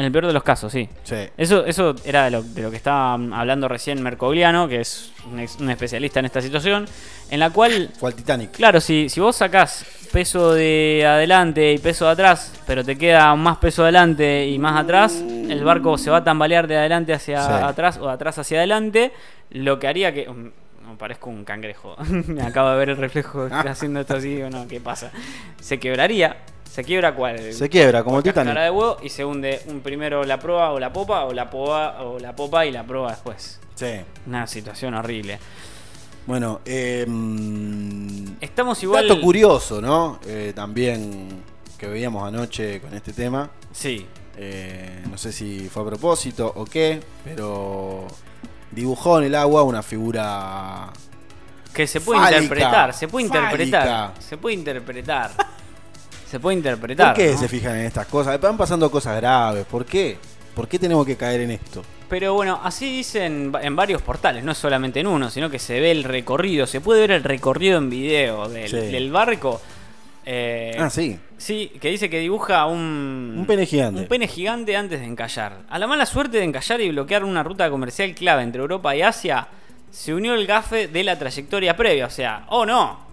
En 0.00 0.06
el 0.06 0.12
peor 0.12 0.26
de 0.28 0.32
los 0.32 0.42
casos, 0.42 0.72
sí. 0.72 0.88
Sí. 1.02 1.16
Eso, 1.36 1.66
eso 1.66 1.94
era 2.06 2.24
de 2.24 2.30
lo, 2.30 2.42
de 2.42 2.62
lo 2.62 2.70
que 2.70 2.78
estaba 2.78 3.12
hablando 3.12 3.68
recién 3.68 4.02
Mercogliano, 4.02 4.66
que 4.66 4.80
es 4.80 5.12
un, 5.30 5.38
ex- 5.40 5.60
un 5.60 5.68
especialista 5.68 6.20
en 6.20 6.24
esta 6.24 6.40
situación, 6.40 6.86
en 7.28 7.38
la 7.38 7.50
cual, 7.50 7.90
Fue 7.98 8.08
al 8.08 8.16
Titanic. 8.16 8.50
claro, 8.52 8.80
si, 8.80 9.10
si 9.10 9.20
vos 9.20 9.36
sacás 9.36 9.84
peso 10.10 10.54
de 10.54 11.04
adelante 11.06 11.72
y 11.74 11.78
peso 11.78 12.06
de 12.06 12.12
atrás, 12.12 12.54
pero 12.66 12.82
te 12.82 12.96
queda 12.96 13.34
más 13.34 13.58
peso 13.58 13.82
adelante 13.82 14.46
y 14.48 14.58
más 14.58 14.80
atrás, 14.80 15.22
el 15.22 15.62
barco 15.64 15.98
se 15.98 16.08
va 16.10 16.16
a 16.18 16.24
tambalear 16.24 16.66
de 16.66 16.78
adelante 16.78 17.12
hacia 17.12 17.42
Sí. 17.44 17.52
atrás 17.62 17.98
o 17.98 18.06
de 18.06 18.12
atrás 18.14 18.38
hacia 18.38 18.56
adelante, 18.58 19.12
lo 19.50 19.78
que 19.78 19.86
haría 19.86 20.14
que... 20.14 20.28
um, 20.30 20.50
Me 20.88 20.96
parezco 20.96 21.28
un 21.30 21.44
cangrejo. 21.44 21.94
Me 22.26 22.42
acabo 22.42 22.70
de 22.70 22.78
ver 22.78 22.88
el 22.88 22.96
reflejo 22.96 23.48
haciendo 23.52 24.00
esto 24.00 24.14
así, 24.16 24.40
o 24.42 24.48
no, 24.50 24.66
¿qué 24.66 24.80
pasa? 24.80 25.10
Se 25.60 25.78
quebraría. 25.78 26.36
¿Se 26.70 26.84
quiebra 26.84 27.14
cuál? 27.14 27.52
Se 27.52 27.68
quiebra, 27.68 28.04
como 28.04 28.18
el 28.18 28.22
Titanic. 28.22 28.54
de 28.54 28.70
huevo 28.70 28.98
y 29.02 29.08
se 29.08 29.24
hunde 29.24 29.60
un 29.66 29.80
primero 29.80 30.22
la 30.24 30.38
proa 30.38 30.70
o 30.72 30.78
la 30.78 30.92
popa 30.92 31.24
o 31.24 31.32
la 31.32 31.50
popa 31.50 32.02
o 32.02 32.18
la 32.18 32.34
popa 32.36 32.64
y 32.64 32.70
la 32.70 32.84
proa 32.84 33.10
después. 33.10 33.58
Sí. 33.74 34.00
Una 34.26 34.46
situación 34.46 34.94
horrible. 34.94 35.38
Bueno, 36.26 36.60
eh, 36.64 37.06
Estamos 38.40 38.80
igual. 38.82 39.08
dato 39.08 39.20
curioso, 39.20 39.80
¿no? 39.80 40.20
Eh, 40.26 40.52
también 40.54 41.42
que 41.76 41.86
veíamos 41.88 42.26
anoche 42.28 42.80
con 42.80 42.94
este 42.94 43.12
tema. 43.12 43.50
Sí. 43.72 44.06
Eh, 44.36 45.02
no 45.10 45.18
sé 45.18 45.32
si 45.32 45.68
fue 45.68 45.82
a 45.82 45.86
propósito 45.86 46.52
o 46.54 46.64
qué, 46.64 47.00
pero 47.24 48.06
dibujó 48.70 49.18
en 49.18 49.24
el 49.24 49.34
agua 49.34 49.64
una 49.64 49.82
figura. 49.82 50.90
Que 51.74 51.86
se 51.86 52.00
puede 52.00 52.20
Fálica, 52.20 52.42
interpretar, 52.42 52.94
se 52.94 53.08
puede 53.08 53.26
interpretar. 53.26 53.82
fálica. 53.86 54.20
Se 54.20 54.36
puede 54.36 54.54
interpretar. 54.54 55.30
se 56.30 56.38
puede 56.40 56.56
interpretar. 56.56 57.14
¿Por 57.14 57.24
qué 57.24 57.32
¿no? 57.32 57.38
se 57.38 57.48
fijan 57.48 57.76
en 57.76 57.86
estas 57.86 58.06
cosas? 58.06 58.40
Van 58.40 58.56
pasando 58.56 58.90
cosas 58.90 59.16
graves. 59.16 59.64
¿Por 59.66 59.84
qué? 59.84 60.16
¿Por 60.54 60.68
qué 60.68 60.78
tenemos 60.78 61.04
que 61.06 61.16
caer 61.16 61.40
en 61.40 61.50
esto? 61.52 61.82
Pero 62.08 62.34
bueno, 62.34 62.60
así 62.62 62.90
dicen 62.98 63.52
en 63.62 63.76
varios 63.76 64.02
portales, 64.02 64.42
no 64.44 64.54
solamente 64.54 65.00
en 65.00 65.06
uno, 65.06 65.30
sino 65.30 65.48
que 65.48 65.58
se 65.58 65.78
ve 65.80 65.90
el 65.92 66.04
recorrido, 66.04 66.66
se 66.66 66.80
puede 66.80 67.00
ver 67.02 67.12
el 67.12 67.22
recorrido 67.24 67.78
en 67.78 67.88
video 67.90 68.48
del, 68.48 68.68
Sí. 68.68 68.76
del 68.76 69.10
barco. 69.10 69.60
Eh, 70.26 70.76
Ah, 70.78 70.90
sí. 70.90 71.18
Sí, 71.38 71.72
que 71.80 71.88
dice 71.88 72.10
que 72.10 72.18
dibuja 72.18 72.66
un... 72.66 73.34
Un 73.38 73.46
pene 73.46 73.64
gigante. 73.64 74.02
Un 74.02 74.06
pene 74.08 74.28
gigante 74.28 74.76
antes 74.76 75.00
de 75.00 75.06
encallar. 75.06 75.60
A 75.70 75.78
la 75.78 75.86
mala 75.86 76.04
suerte 76.04 76.38
de 76.38 76.44
encallar 76.44 76.80
y 76.80 76.90
bloquear 76.90 77.24
una 77.24 77.42
ruta 77.42 77.70
comercial 77.70 78.14
clave 78.14 78.42
entre 78.42 78.60
Europa 78.60 78.94
y 78.94 79.02
Asia, 79.02 79.48
se 79.90 80.12
unió 80.14 80.34
el 80.34 80.46
gafe 80.46 80.88
de 80.88 81.02
la 81.04 81.18
trayectoria 81.18 81.76
previa. 81.76 82.06
O 82.06 82.10
sea, 82.10 82.44
¡oh 82.48 82.66
no! 82.66 83.09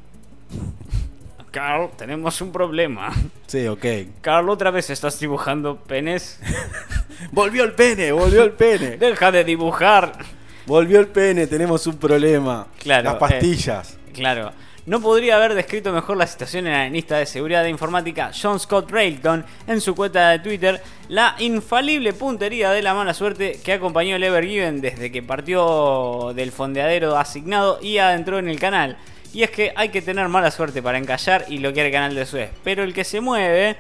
Carl, 1.58 1.90
tenemos 1.98 2.40
un 2.42 2.52
problema. 2.52 3.12
Sí, 3.48 3.66
ok. 3.66 3.84
Carl, 4.22 4.48
otra 4.48 4.70
vez 4.70 4.92
estás 4.92 5.20
dibujando 5.20 5.76
penes. 5.76 6.40
Volvió 7.32 7.64
el 7.64 7.74
pene, 7.74 8.12
volvió 8.12 8.44
el 8.44 8.52
pene. 8.52 8.98
Deja 8.98 9.32
de 9.32 9.44
dibujar. 9.44 10.20
Volvió 10.68 11.00
el 11.00 11.08
pene, 11.08 11.48
tenemos 11.48 11.88
un 11.88 11.98
problema. 11.98 12.68
Claro, 12.78 13.06
Las 13.06 13.16
pastillas. 13.16 13.98
Claro. 14.14 14.52
No 14.86 15.02
podría 15.02 15.38
haber 15.38 15.56
descrito 15.56 15.92
mejor 15.92 16.18
la 16.18 16.28
situación 16.28 16.68
en 16.68 16.74
la 16.74 16.82
analista 16.82 17.18
de 17.18 17.26
seguridad 17.26 17.64
de 17.64 17.72
informática 17.72 18.32
John 18.40 18.60
Scott 18.60 18.92
Railton 18.92 19.44
en 19.66 19.82
su 19.82 19.96
cuenta 19.96 20.30
de 20.30 20.40
Twitter, 20.40 20.80
la 21.10 21.36
infalible 21.40 22.14
puntería 22.14 22.70
de 22.70 22.84
la 22.84 22.94
mala 22.94 23.16
suerte 23.16 23.60
que 23.64 23.74
acompañó 23.74 24.16
el 24.16 24.24
Ever 24.24 24.46
Given 24.46 24.80
desde 24.80 25.12
que 25.12 25.24
partió 25.24 26.34
del 26.36 26.52
fondeadero 26.52 27.18
asignado 27.18 27.80
y 27.82 27.98
adentró 27.98 28.38
en 28.38 28.48
el 28.48 28.60
canal. 28.60 28.98
Y 29.34 29.44
es 29.44 29.52
que 29.52 29.72
hay 29.76 29.90
que 29.90 30.02
tener 30.02 30.28
mala 30.30 30.50
suerte 30.52 30.82
para 30.82 30.98
encallar 30.98 31.46
y 31.48 31.58
bloquear 31.60 31.86
el 31.88 31.92
canal 31.92 32.16
de 32.16 32.26
Suez. 32.26 32.50
Pero 32.64 32.84
el 32.84 32.94
que 32.94 33.04
se 33.04 33.20
mueve, 33.22 33.76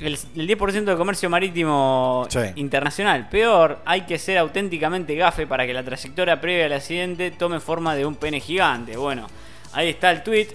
el, 0.00 0.18
el 0.36 0.48
10% 0.48 0.84
del 0.84 0.96
comercio 0.96 1.30
marítimo 1.30 2.26
Sí. 2.28 2.40
internacional. 2.56 3.28
Peor, 3.28 3.78
hay 3.84 4.02
que 4.02 4.18
ser 4.18 4.38
auténticamente 4.38 5.14
gafe 5.14 5.46
para 5.46 5.66
que 5.66 5.72
la 5.72 5.82
trayectoria 5.84 6.40
previa 6.40 6.66
al 6.66 6.72
accidente 6.72 7.30
tome 7.30 7.60
forma 7.60 7.94
de 7.94 8.04
un 8.04 8.16
pene 8.16 8.40
gigante. 8.40 8.96
Bueno, 8.96 9.28
ahí 9.72 9.88
está 9.90 10.10
el 10.10 10.22
tweet 10.22 10.48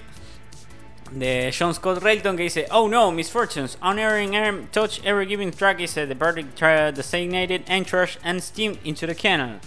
de 1.12 1.52
John 1.58 1.74
Scott 1.74 2.04
Railton 2.04 2.38
que 2.38 2.44
dice 2.44 2.68
Oh 2.72 2.88
no, 2.88 3.12
misfortunes, 3.12 3.80
unerring 3.82 4.36
arm 4.36 4.68
touch 4.72 5.00
every 5.04 5.26
given 5.26 5.52
track 5.52 5.80
is 5.80 5.96
verdict 5.96 6.56
tra- 6.60 6.92
designated 6.94 7.64
entrance 7.68 8.20
and 8.24 8.40
steam 8.42 8.78
into 8.84 9.08
the 9.08 9.16
canal. 9.16 9.60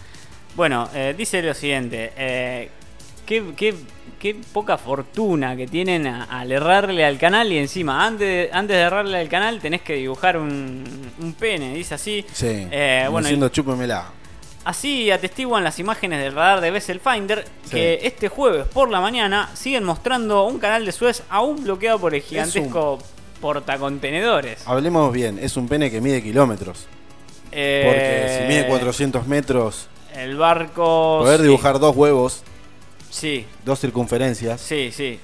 Bueno, 0.54 0.88
eh, 0.94 1.14
dice 1.16 1.42
lo 1.42 1.52
siguiente, 1.54 2.12
eh, 2.16 2.68
qué, 3.26 3.42
qué- 3.56 3.74
qué 4.22 4.36
poca 4.52 4.78
fortuna 4.78 5.56
que 5.56 5.66
tienen 5.66 6.06
a- 6.06 6.24
al 6.24 6.52
errarle 6.52 7.04
al 7.04 7.18
canal 7.18 7.50
y 7.52 7.58
encima, 7.58 8.06
antes 8.06 8.20
de, 8.20 8.50
antes 8.52 8.76
de 8.76 8.82
errarle 8.82 9.18
al 9.18 9.28
canal 9.28 9.58
tenés 9.60 9.82
que 9.82 9.94
dibujar 9.94 10.36
un, 10.36 10.84
un 11.20 11.32
pene, 11.32 11.74
dice 11.74 11.94
así. 11.96 12.24
Sí. 12.32 12.46
Eh, 12.70 13.06
bueno, 13.10 13.26
diciendo 13.26 13.48
chúpemela. 13.48 14.06
Así 14.64 15.10
atestiguan 15.10 15.64
las 15.64 15.80
imágenes 15.80 16.22
del 16.22 16.34
radar 16.34 16.60
de 16.60 16.70
Vessel 16.70 17.00
Finder 17.00 17.44
Sí. 17.64 17.70
que 17.72 17.98
este 18.04 18.28
jueves 18.28 18.64
por 18.68 18.90
la 18.92 19.00
mañana 19.00 19.50
siguen 19.54 19.82
mostrando 19.82 20.44
un 20.46 20.60
canal 20.60 20.86
de 20.86 20.92
Suez 20.92 21.24
aún 21.28 21.64
bloqueado 21.64 21.98
por 21.98 22.14
el 22.14 22.22
gigantesco 22.22 22.98
portacontenedores. 23.40 24.66
Hablemos 24.66 25.12
bien, 25.12 25.38
es 25.40 25.56
un 25.56 25.66
pene 25.68 25.90
que 25.90 26.00
mide 26.00 26.22
kilómetros. 26.22 26.86
Eh, 27.50 27.82
Porque 27.86 28.38
si 28.40 28.48
mide 28.48 28.66
400 28.68 29.26
metros, 29.26 29.88
El 30.14 30.36
barco. 30.36 31.18
poder 31.22 31.38
sí. 31.38 31.42
dibujar 31.44 31.78
dos 31.78 31.96
huevos, 31.96 32.42
Sí, 33.12 33.44
dos 33.62 33.78
circunferencias, 33.78 34.58
sí, 34.60 34.90
sí. 34.90 35.20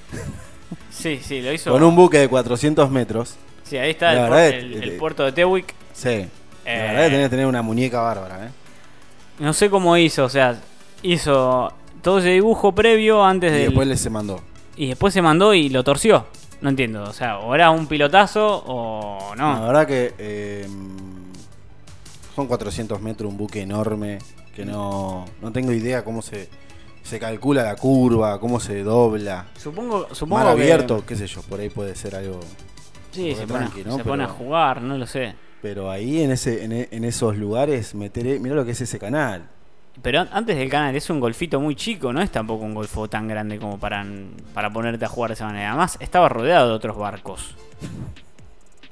Sí, 0.91 1.19
sí, 1.23 1.41
lo 1.41 1.51
hizo. 1.51 1.71
con 1.71 1.81
un 1.81 1.95
buque 1.95 2.19
de 2.19 2.27
400 2.27 2.89
metros, 2.91 3.35
Sí, 3.63 3.77
ahí 3.77 3.91
está 3.91 4.13
La 4.13 4.25
el, 4.25 4.29
verdad 4.69 4.83
eh, 4.93 4.97
puerto 4.99 5.23
de 5.23 5.31
Tewick. 5.31 5.73
sí. 5.93 6.09
Eh. 6.09 6.29
La 6.65 6.83
verdad 6.83 6.99
es 6.99 7.05
que 7.05 7.11
tenés 7.11 7.25
que 7.25 7.29
tener 7.31 7.45
una 7.47 7.61
muñeca 7.63 8.01
bárbara, 8.01 8.45
¿eh? 8.45 8.49
No 9.39 9.53
sé 9.53 9.69
cómo 9.71 9.97
hizo, 9.97 10.25
o 10.25 10.29
sea, 10.29 10.59
hizo 11.01 11.73
todo 12.03 12.19
ese 12.19 12.29
dibujo 12.29 12.73
previo 12.73 13.23
antes 13.25 13.51
Y 13.51 13.55
de. 13.55 13.59
después 13.65 13.87
le 13.87 13.97
se 13.97 14.09
mandó. 14.11 14.39
Y 14.75 14.87
después 14.89 15.11
se 15.13 15.21
mandó 15.23 15.53
y 15.55 15.69
lo 15.69 15.83
torció. 15.83 16.27
No 16.61 16.69
entiendo, 16.69 17.03
o 17.03 17.13
sea, 17.13 17.39
o 17.39 17.55
era 17.55 17.71
un 17.71 17.87
pilotazo 17.87 18.63
o 18.67 19.33
La 19.35 19.53
no. 19.55 19.67
verdad 19.67 19.87
que 19.87 20.13
eh, 20.19 20.67
son 22.35 22.45
400 22.47 23.01
metros, 23.01 23.31
un 23.31 23.37
buque 23.37 23.61
enorme, 23.61 24.19
que 24.55 24.65
no, 24.65 25.25
no 25.41 25.51
tengo 25.51 25.71
idea 25.71 26.03
cómo 26.03 26.21
se, 26.21 26.49
se 27.03 27.19
calcula 27.19 27.63
la 27.63 27.75
curva, 27.75 28.39
cómo 28.39 28.59
se 28.59 28.83
dobla. 28.83 29.45
Supongo, 29.57 30.07
supongo 30.13 30.43
Mar 30.43 30.55
que- 30.55 30.61
abierto, 30.63 31.03
qué 31.05 31.15
sé 31.15 31.27
yo, 31.27 31.41
por 31.43 31.59
ahí 31.59 31.69
puede 31.69 31.95
ser 31.95 32.15
algo. 32.15 32.39
Sí, 33.11 33.33
se, 33.35 33.47
pone, 33.47 33.67
¿no? 33.85 33.97
se 33.97 34.03
pone 34.03 34.23
a 34.23 34.27
jugar, 34.27 34.81
no 34.81 34.97
lo 34.97 35.07
sé. 35.07 35.33
Pero 35.61 35.89
ahí 35.91 36.21
en 36.21 36.31
ese 36.31 36.63
en, 36.63 36.71
e- 36.71 36.87
en 36.91 37.03
esos 37.03 37.35
lugares, 37.35 37.95
meteré, 37.95 38.39
mirá 38.39 38.55
lo 38.55 38.63
que 38.65 38.71
es 38.71 38.81
ese 38.81 38.99
canal. 38.99 39.47
Pero 40.01 40.21
an- 40.21 40.29
antes 40.31 40.55
del 40.55 40.69
canal 40.69 40.95
es 40.95 41.09
un 41.09 41.19
golfito 41.19 41.59
muy 41.59 41.75
chico, 41.75 42.13
no 42.13 42.21
es 42.21 42.31
tampoco 42.31 42.63
un 42.63 42.73
golfo 42.75 43.09
tan 43.09 43.27
grande 43.27 43.57
como 43.59 43.77
para, 43.79 44.05
para 44.53 44.69
ponerte 44.71 45.03
a 45.03 45.09
jugar 45.09 45.31
de 45.31 45.33
esa 45.33 45.45
manera. 45.47 45.69
Además, 45.69 45.97
estaba 45.99 46.29
rodeado 46.29 46.69
de 46.69 46.73
otros 46.75 46.95
barcos. 46.97 47.55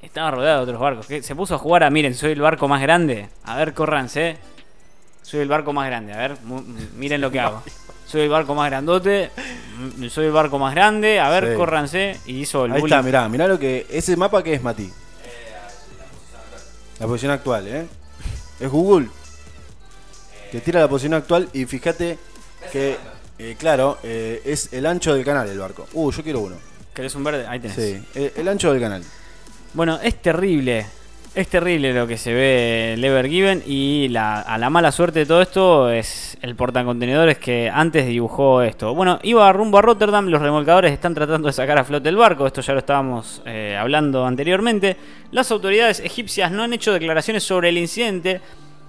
Estaba 0.01 0.31
rodeado 0.31 0.57
de 0.57 0.63
otros 0.63 0.79
barcos. 0.81 1.07
que 1.07 1.21
Se 1.23 1.35
puso 1.35 1.55
a 1.55 1.57
jugar 1.57 1.83
a, 1.83 1.89
miren, 1.89 2.13
soy 2.15 2.31
el 2.31 2.41
barco 2.41 2.67
más 2.67 2.81
grande. 2.81 3.29
A 3.43 3.55
ver, 3.55 3.73
córranse. 3.73 4.37
Soy 5.21 5.41
el 5.41 5.47
barco 5.47 5.71
más 5.73 5.87
grande. 5.87 6.13
A 6.13 6.17
ver, 6.17 6.37
miren 6.97 7.21
lo 7.21 7.29
que 7.31 7.39
hago. 7.39 7.61
Soy 8.07 8.21
el 8.21 8.29
barco 8.29 8.55
más 8.55 8.69
grandote. 8.69 9.29
mm, 9.97 10.07
Soy 10.07 10.25
el 10.27 10.31
barco 10.31 10.57
más 10.57 10.73
grande. 10.73 11.19
A 11.19 11.29
ver, 11.29 11.51
Sí. 11.51 11.55
córranse. 11.57 12.17
Y 12.25 12.39
hizo 12.41 12.65
el 12.65 12.71
Ahí 12.71 12.79
bullying. 12.81 12.95
está, 12.95 13.03
mirá, 13.03 13.29
mirá 13.29 13.47
lo 13.47 13.59
que. 13.59 13.85
Ese 13.89 14.15
mapa 14.15 14.41
que 14.43 14.53
es, 14.53 14.63
Mati. 14.63 14.91
La 16.99 17.05
posición 17.07 17.31
actual, 17.31 17.67
¿eh? 17.67 17.85
Es 18.59 18.69
Google. 18.69 19.07
Te 20.51 20.61
tira 20.61 20.79
la 20.79 20.87
posición 20.87 21.13
actual 21.13 21.49
y 21.53 21.65
fíjate 21.65 22.17
que, 22.71 22.97
eh, 23.37 23.55
claro, 23.59 23.99
eh, 24.03 24.41
es 24.45 24.71
el 24.73 24.85
ancho 24.85 25.13
del 25.13 25.23
canal 25.25 25.47
el 25.49 25.59
barco. 25.59 25.87
Uh, 25.93 26.11
yo 26.11 26.23
quiero 26.23 26.39
uno. 26.39 26.55
¿Querés 26.93 27.13
un 27.15 27.23
verde? 27.23 27.45
Ahí 27.45 27.59
tenés. 27.59 27.75
Sí, 27.75 28.03
el, 28.15 28.31
el 28.35 28.47
ancho 28.47 28.71
del 28.71 28.81
canal. 28.81 29.03
Bueno, 29.73 29.99
es 30.01 30.15
terrible. 30.21 30.87
Es 31.38 31.50
terrible 31.50 31.94
lo 31.94 32.08
que 32.08 32.17
se 32.17 32.34
ve 32.34 32.94
el 32.94 33.03
Ever 33.03 33.29
Given 33.29 33.62
y 33.67 34.12
a 34.17 34.58
la 34.58 34.72
mala 34.72 34.91
suerte 34.91 35.20
de 35.20 35.25
todo 35.27 35.44
esto 35.44 35.91
es 35.91 36.36
el 36.41 36.56
portacontenedores 36.56 37.38
que 37.38 37.70
antes 37.72 38.08
dibujó 38.08 38.63
esto. 38.63 38.96
Bueno, 38.96 39.20
iba 39.22 39.53
rumbo 39.53 39.77
a 39.77 39.84
Rotterdam, 39.84 40.29
los 40.29 40.41
remolcadores 40.41 40.91
están 40.91 41.13
tratando 41.13 41.46
de 41.46 41.53
sacar 41.53 41.77
a 41.77 41.84
flote 41.84 42.10
el 42.10 42.15
barco, 42.15 42.48
esto 42.48 42.62
ya 42.62 42.74
lo 42.74 42.79
estábamos 42.79 43.44
eh, 43.46 43.77
hablando 43.79 44.25
anteriormente. 44.25 44.98
Las 45.29 45.51
autoridades 45.51 46.00
egipcias 46.00 46.51
no 46.51 46.63
han 46.63 46.74
hecho 46.74 46.91
declaraciones 46.91 47.44
sobre 47.44 47.70
el 47.70 47.77
incidente. 47.77 48.41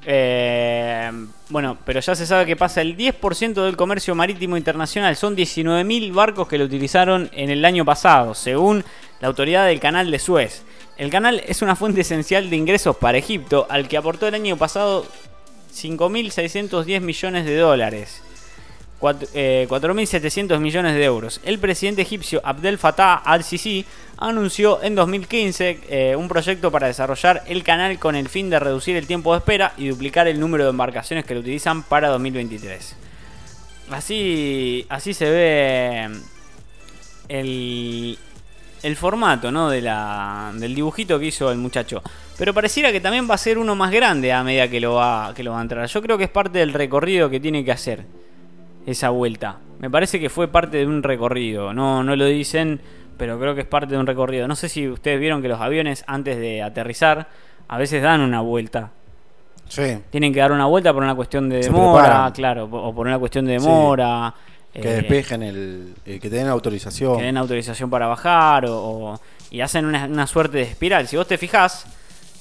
eh, 0.06 1.12
bueno, 1.50 1.76
pero 1.84 2.00
ya 2.00 2.14
se 2.14 2.24
sabe 2.24 2.46
que 2.46 2.56
pasa 2.56 2.80
el 2.80 2.96
10% 2.96 3.62
del 3.62 3.76
comercio 3.76 4.14
marítimo 4.14 4.56
internacional. 4.56 5.16
Son 5.16 5.36
19.000 5.36 6.14
barcos 6.14 6.48
que 6.48 6.56
lo 6.56 6.64
utilizaron 6.64 7.28
en 7.34 7.50
el 7.50 7.62
año 7.66 7.84
pasado, 7.84 8.34
según 8.34 8.82
la 9.20 9.28
autoridad 9.28 9.66
del 9.66 9.80
canal 9.80 10.10
de 10.10 10.18
Suez. 10.18 10.64
El 10.98 11.10
canal 11.10 11.42
es 11.46 11.62
una 11.62 11.76
fuente 11.76 12.00
esencial 12.00 12.50
de 12.50 12.56
ingresos 12.56 12.96
para 12.96 13.18
Egipto, 13.18 13.66
al 13.70 13.86
que 13.88 13.96
aportó 13.96 14.26
el 14.26 14.34
año 14.34 14.56
pasado 14.56 15.06
5.610 15.74 17.00
millones 17.00 17.44
de 17.46 17.56
dólares. 17.56 18.22
cuat- 19.00 19.28
eh, 19.32 19.66
4.700 19.68 20.58
millones 20.58 20.94
de 20.96 21.04
euros. 21.04 21.40
El 21.44 21.60
presidente 21.60 22.02
egipcio 22.02 22.40
Abdel 22.42 22.78
Fattah 22.78 23.14
al-Sisi 23.14 23.84
anunció 24.16 24.82
en 24.82 24.96
2015 24.96 25.78
eh, 25.88 26.16
un 26.16 26.26
proyecto 26.26 26.72
para 26.72 26.88
desarrollar 26.88 27.44
el 27.46 27.62
canal 27.62 27.96
con 28.00 28.16
el 28.16 28.28
fin 28.28 28.50
de 28.50 28.58
reducir 28.58 28.96
el 28.96 29.06
tiempo 29.06 29.32
de 29.32 29.38
espera 29.38 29.72
y 29.76 29.86
duplicar 29.86 30.26
el 30.26 30.40
número 30.40 30.64
de 30.64 30.70
embarcaciones 30.70 31.24
que 31.24 31.34
lo 31.34 31.40
utilizan 31.40 31.84
para 31.84 32.08
2023. 32.08 32.96
Así, 33.92 34.84
así 34.88 35.14
se 35.14 35.30
ve 35.30 36.08
el, 37.28 38.18
el 38.82 38.96
formato 38.96 39.50
¿no? 39.50 39.68
de 39.70 39.80
la, 39.82 40.52
del 40.54 40.74
dibujito 40.74 41.18
que 41.18 41.26
hizo 41.26 41.50
el 41.50 41.58
muchacho. 41.58 42.02
Pero 42.36 42.54
pareciera 42.54 42.92
que 42.92 43.00
también 43.00 43.28
va 43.28 43.34
a 43.34 43.38
ser 43.38 43.58
uno 43.58 43.74
más 43.74 43.90
grande 43.90 44.32
a 44.32 44.44
medida 44.44 44.68
que 44.68 44.80
lo, 44.80 44.94
va, 44.94 45.32
que 45.34 45.42
lo 45.42 45.52
va 45.52 45.58
a 45.58 45.62
entrar. 45.62 45.86
Yo 45.86 46.00
creo 46.02 46.16
que 46.16 46.24
es 46.24 46.30
parte 46.30 46.58
del 46.60 46.72
recorrido 46.72 47.28
que 47.28 47.40
tiene 47.40 47.64
que 47.64 47.72
hacer 47.72 48.04
esa 48.86 49.10
vuelta. 49.10 49.58
Me 49.80 49.90
parece 49.90 50.18
que 50.20 50.28
fue 50.30 50.48
parte 50.48 50.78
de 50.78 50.86
un 50.86 51.02
recorrido. 51.02 51.72
No, 51.72 52.02
no 52.02 52.14
lo 52.16 52.24
dicen, 52.26 52.80
pero 53.16 53.38
creo 53.38 53.54
que 53.54 53.62
es 53.62 53.66
parte 53.66 53.94
de 53.94 54.00
un 54.00 54.06
recorrido. 54.06 54.46
No 54.48 54.56
sé 54.56 54.68
si 54.68 54.88
ustedes 54.88 55.18
vieron 55.20 55.42
que 55.42 55.48
los 55.48 55.60
aviones 55.60 56.04
antes 56.06 56.38
de 56.38 56.62
aterrizar 56.62 57.28
a 57.68 57.78
veces 57.78 58.02
dan 58.02 58.20
una 58.20 58.40
vuelta. 58.40 58.90
Sí. 59.68 59.98
Tienen 60.10 60.32
que 60.32 60.40
dar 60.40 60.52
una 60.52 60.64
vuelta 60.66 60.94
por 60.94 61.02
una 61.02 61.14
cuestión 61.14 61.48
de 61.48 61.62
Se 61.62 61.68
demora, 61.70 62.02
preparan. 62.04 62.32
claro, 62.32 62.64
o 62.70 62.94
por 62.94 63.06
una 63.06 63.18
cuestión 63.18 63.44
de 63.44 63.60
Sí. 63.60 63.66
Que 64.72 64.80
eh, 64.92 64.94
despejen 64.96 65.42
el, 65.42 65.94
el 66.06 66.20
que 66.20 66.30
te 66.30 66.36
den 66.36 66.46
autorización. 66.48 67.16
que 67.18 67.24
den 67.24 67.36
autorización 67.36 67.88
para 67.90 68.06
bajar 68.06 68.66
o, 68.66 68.76
o- 69.12 69.20
y 69.50 69.60
hacen 69.60 69.86
una, 69.86 70.04
una 70.06 70.26
suerte 70.26 70.58
de 70.58 70.64
espiral. 70.64 71.08
Si 71.08 71.16
vos 71.16 71.26
te 71.26 71.38
fijás 71.38 71.86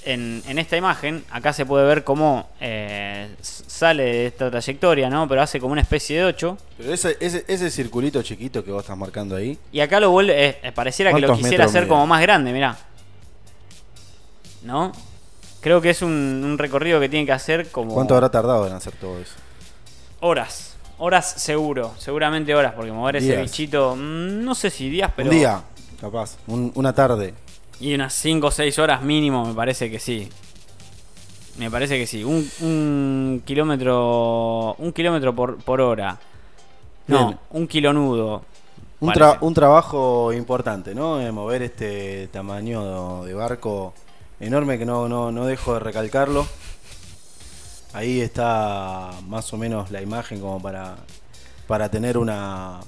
en, 0.03 0.43
en 0.47 0.59
esta 0.59 0.75
imagen, 0.77 1.23
acá 1.31 1.53
se 1.53 1.65
puede 1.65 1.85
ver 1.85 2.03
cómo 2.03 2.49
eh, 2.59 3.29
sale 3.41 4.03
de 4.03 4.25
esta 4.27 4.51
trayectoria, 4.51 5.09
¿no? 5.09 5.27
Pero 5.27 5.41
hace 5.41 5.59
como 5.59 5.71
una 5.71 5.81
especie 5.81 6.17
de 6.19 6.25
8. 6.25 6.57
Pero 6.77 6.93
ese, 6.93 7.17
ese, 7.19 7.45
ese 7.47 7.71
circulito 7.71 8.21
chiquito 8.21 8.63
que 8.63 8.71
vos 8.71 8.83
estás 8.83 8.97
marcando 8.97 9.35
ahí, 9.35 9.57
Y 9.71 9.79
acá 9.79 9.99
lo 9.99 10.11
vuelve, 10.11 10.47
eh, 10.49 10.57
eh, 10.63 10.71
pareciera 10.73 11.11
que 11.13 11.21
lo 11.21 11.27
¿Cuántos 11.27 11.43
quisiera 11.45 11.65
hacer 11.65 11.83
mide? 11.83 11.89
como 11.89 12.07
más 12.07 12.21
grande, 12.21 12.51
mirá. 12.51 12.77
¿No? 14.63 14.91
Creo 15.61 15.81
que 15.81 15.89
es 15.91 16.01
un, 16.01 16.11
un 16.43 16.57
recorrido 16.57 16.99
que 16.99 17.09
tiene 17.09 17.25
que 17.25 17.31
hacer 17.31 17.69
como... 17.69 17.93
¿cuánto 17.93 18.13
habrá 18.15 18.29
tardado 18.29 18.67
en 18.67 18.73
hacer 18.73 18.93
todo 18.93 19.19
eso? 19.19 19.33
Horas. 20.19 20.66
Horas 20.99 21.29
seguro, 21.37 21.93
seguramente 21.97 22.55
horas, 22.55 22.73
porque 22.75 22.91
mover 22.91 23.17
ese 23.17 23.27
Días. 23.27 23.41
bichito, 23.43 23.95
mm, 23.95 24.43
no 24.43 24.55
sé 24.55 24.69
si 24.71 24.89
días, 24.89 25.11
pero... 25.15 25.29
Un 25.29 25.35
día, 25.37 25.61
capaz. 26.01 26.37
Un- 26.47 26.71
una 26.75 26.91
tarde. 26.93 27.33
Y 27.79 27.93
unas 27.93 28.13
5 28.13 28.47
o 28.47 28.51
6 28.51 28.79
horas 28.79 29.03
mínimo, 29.03 29.45
me 29.45 29.53
parece 29.53 29.91
que 29.91 29.99
sí. 29.99 30.27
Me 31.59 31.69
parece 31.69 31.97
que 31.99 32.07
sí. 32.07 32.23
Un, 32.23 32.49
un 32.61 33.43
kilómetro. 33.45 34.73
Un 34.79 34.91
kilómetro 34.93 35.35
por, 35.35 35.57
por 35.57 35.81
hora. 35.81 36.17
No, 37.07 37.27
Bien. 37.27 37.39
un 37.51 37.67
kilonudo. 37.67 38.43
Un, 38.99 39.07
parece. 39.13 39.23
tra- 39.25 39.37
un 39.41 39.53
trabajo 39.53 40.33
importante, 40.33 40.95
¿no? 40.95 41.17
De 41.17 41.31
mover 41.31 41.61
este 41.61 42.27
tamaño 42.29 43.23
de 43.25 43.33
barco 43.35 43.93
enorme 44.39 44.77
que 44.79 44.85
no, 44.85 45.07
no, 45.07 45.31
no 45.31 45.45
dejo 45.45 45.75
de 45.75 45.79
recalcarlo. 45.79 46.47
Ahí 47.93 48.21
está 48.21 49.11
más 49.27 49.51
o 49.53 49.57
menos 49.57 49.91
la 49.91 50.01
imagen 50.01 50.39
como 50.39 50.61
para, 50.61 50.97
para 51.67 51.89
tener 51.89 52.17
una... 52.17 52.79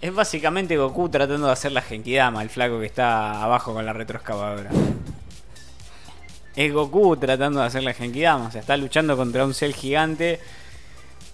Es 0.00 0.14
básicamente 0.14 0.76
Goku 0.76 1.08
tratando 1.08 1.46
de 1.46 1.52
hacer 1.52 1.72
la 1.72 1.82
Genkidama, 1.82 2.42
el 2.42 2.50
flaco 2.50 2.80
que 2.80 2.86
está 2.86 3.42
abajo 3.42 3.72
con 3.72 3.84
la 3.86 3.92
retroexcavadora. 3.92 4.70
Es 6.56 6.72
Goku 6.72 7.16
tratando 7.16 7.60
de 7.60 7.66
hacer 7.66 7.82
la 7.82 7.94
Genkidama, 7.94 8.46
o 8.46 8.50
sea, 8.50 8.60
está 8.60 8.76
luchando 8.76 9.16
contra 9.16 9.44
un 9.44 9.54
cel 9.54 9.74
gigante. 9.74 10.40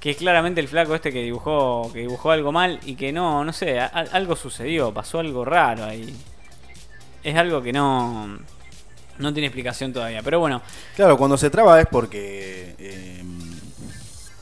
Que 0.01 0.11
es 0.11 0.17
claramente 0.17 0.61
el 0.61 0.69
flaco 0.69 0.95
este 0.95 1.13
que 1.13 1.23
dibujó, 1.23 1.91
que 1.93 2.01
dibujó 2.01 2.31
algo 2.31 2.53
mal 2.53 2.79
y 2.87 2.95
que 2.95 3.11
no, 3.13 3.45
no 3.45 3.53
sé, 3.53 3.81
algo 3.81 4.37
sucedió, 4.37 4.95
pasó 4.95 5.19
algo 5.19 5.45
raro 5.45 5.85
ahí. 5.85 6.15
Es 7.25 7.37
algo 7.37 7.61
que 7.61 7.73
no, 7.73 8.39
no 9.19 9.33
tiene 9.33 9.47
explicación 9.49 9.93
todavía. 9.93 10.23
Pero 10.23 10.41
bueno, 10.41 10.63
Claro, 10.97 11.17
cuando 11.19 11.37
se 11.37 11.51
traba 11.51 11.81
es 11.81 11.87
porque... 11.91 12.75
eh, 12.79 13.23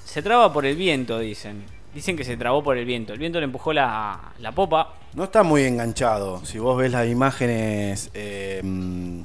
se 0.05 0.23
traba 0.23 0.53
por 0.53 0.65
el 0.67 0.77
viento, 0.77 1.19
dicen. 1.19 1.65
Dicen 1.95 2.17
que 2.17 2.25
se 2.25 2.37
trabó 2.37 2.63
por 2.63 2.77
el 2.77 2.85
viento. 2.85 3.13
El 3.13 3.19
viento 3.19 3.39
le 3.39 3.45
empujó 3.45 3.73
la, 3.73 4.19
la 4.41 4.53
popa. 4.53 4.95
no 5.15 5.25
está 5.25 5.43
muy 5.43 5.63
enganchado. 5.63 6.45
Si 6.45 6.59
vos 6.59 6.77
ves 6.79 6.93
las 6.93 7.07
imágenes... 7.09 8.11
eh, 8.15 8.61
en 8.63 9.25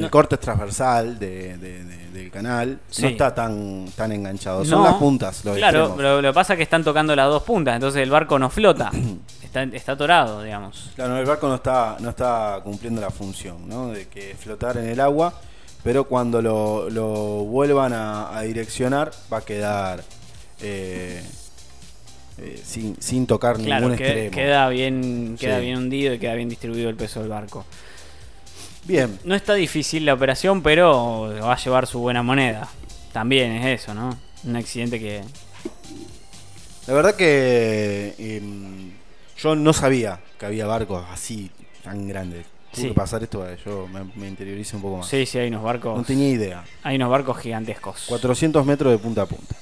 No. 0.00 0.06
el 0.06 0.10
corte 0.10 0.36
transversal 0.36 1.18
de- 1.18 1.56
de- 1.58 1.82
de- 1.84 2.10
del 2.10 2.30
canal, 2.30 2.78
Sí. 2.90 3.02
no 3.02 3.08
está 3.08 3.34
tan, 3.34 3.86
tan 3.96 4.12
enganchado. 4.12 4.64
Son 4.64 4.78
No, 4.78 4.84
las 4.84 4.94
puntas, 4.94 5.44
los 5.44 5.56
Claro, 5.56 5.78
extremos. 5.86 6.02
lo, 6.02 6.22
lo 6.22 6.28
que 6.30 6.34
pasa 6.34 6.52
es 6.52 6.56
que 6.58 6.62
están 6.62 6.84
tocando 6.84 7.16
las 7.16 7.26
dos 7.28 7.42
puntas, 7.42 7.74
entonces 7.74 8.00
el 8.00 8.10
barco 8.10 8.38
no 8.38 8.50
flota. 8.50 8.90
está, 9.50 9.62
está 9.76 9.92
atorado, 9.92 10.42
digamos. 10.42 10.90
Claro, 10.94 11.18
el 11.18 11.26
barco 11.26 11.48
no 11.48 11.56
está, 11.56 11.96
no 12.00 12.10
está 12.10 12.60
cumpliendo 12.62 13.00
la 13.00 13.10
función, 13.10 13.68
¿no? 13.68 13.88
De 13.88 14.06
que 14.08 14.34
flotar 14.38 14.76
en 14.78 14.88
el 14.88 15.00
agua, 15.00 15.34
pero 15.82 16.04
cuando 16.04 16.40
lo, 16.40 16.88
lo 16.88 17.08
vuelvan 17.44 17.92
a, 17.92 18.36
a 18.36 18.42
direccionar 18.42 19.10
va 19.32 19.38
a 19.38 19.44
quedar 19.44 20.02
eh, 20.62 21.22
eh, 22.38 22.60
sin, 22.64 22.96
sin 23.00 23.26
tocar 23.26 23.56
Claro, 23.56 23.88
ningún 23.88 23.98
que- 23.98 24.04
extremo. 24.04 24.30
queda 24.30 24.68
bien, 24.68 25.36
queda 25.38 25.56
Sí. 25.58 25.64
bien 25.64 25.78
hundido 25.78 26.14
y 26.14 26.18
queda 26.18 26.34
bien 26.34 26.48
distribuido 26.48 26.88
el 26.88 26.96
peso 26.96 27.20
del 27.20 27.28
barco. 27.28 27.64
Bien, 28.84 29.18
No 29.24 29.34
está 29.34 29.54
difícil 29.54 30.06
la 30.06 30.14
operación, 30.14 30.62
pero 30.62 31.34
va 31.42 31.52
a 31.52 31.58
llevar 31.58 31.86
su 31.86 31.98
buena 31.98 32.22
moneda. 32.22 32.68
También 33.12 33.52
es 33.52 33.82
eso, 33.82 33.94
¿no? 33.94 34.16
Un 34.44 34.56
accidente 34.56 34.98
que. 34.98 35.22
la 36.86 36.94
verdad 36.94 37.14
que 37.14 38.14
em, 38.18 38.92
yo 39.42 39.54
no 39.56 39.72
sabía 39.72 40.20
que 40.38 40.46
había 40.46 40.66
barcos 40.66 41.04
así 41.12 41.50
tan 41.82 42.06
grandes. 42.08 42.46
Tuvo 42.72 42.82
Sí. 42.82 42.88
que 42.88 42.94
pasar 42.94 43.22
esto 43.22 43.40
para 43.40 43.56
que 43.56 43.62
yo 43.64 43.88
me, 43.88 44.04
me 44.14 44.28
interiorice 44.28 44.76
un 44.76 44.82
poco 44.82 44.98
más. 44.98 45.08
Sí, 45.08 45.26
sí, 45.26 45.38
hay 45.38 45.48
unos 45.48 45.62
barcos. 45.64 45.96
No 45.96 46.04
tenía 46.04 46.28
idea. 46.28 46.64
Hay 46.84 46.96
unos 46.96 47.10
barcos 47.10 47.38
gigantescos. 47.38 48.04
400 48.08 48.64
metros 48.64 48.92
de 48.92 48.98
punta 48.98 49.22
a 49.22 49.26
punta. 49.26 49.56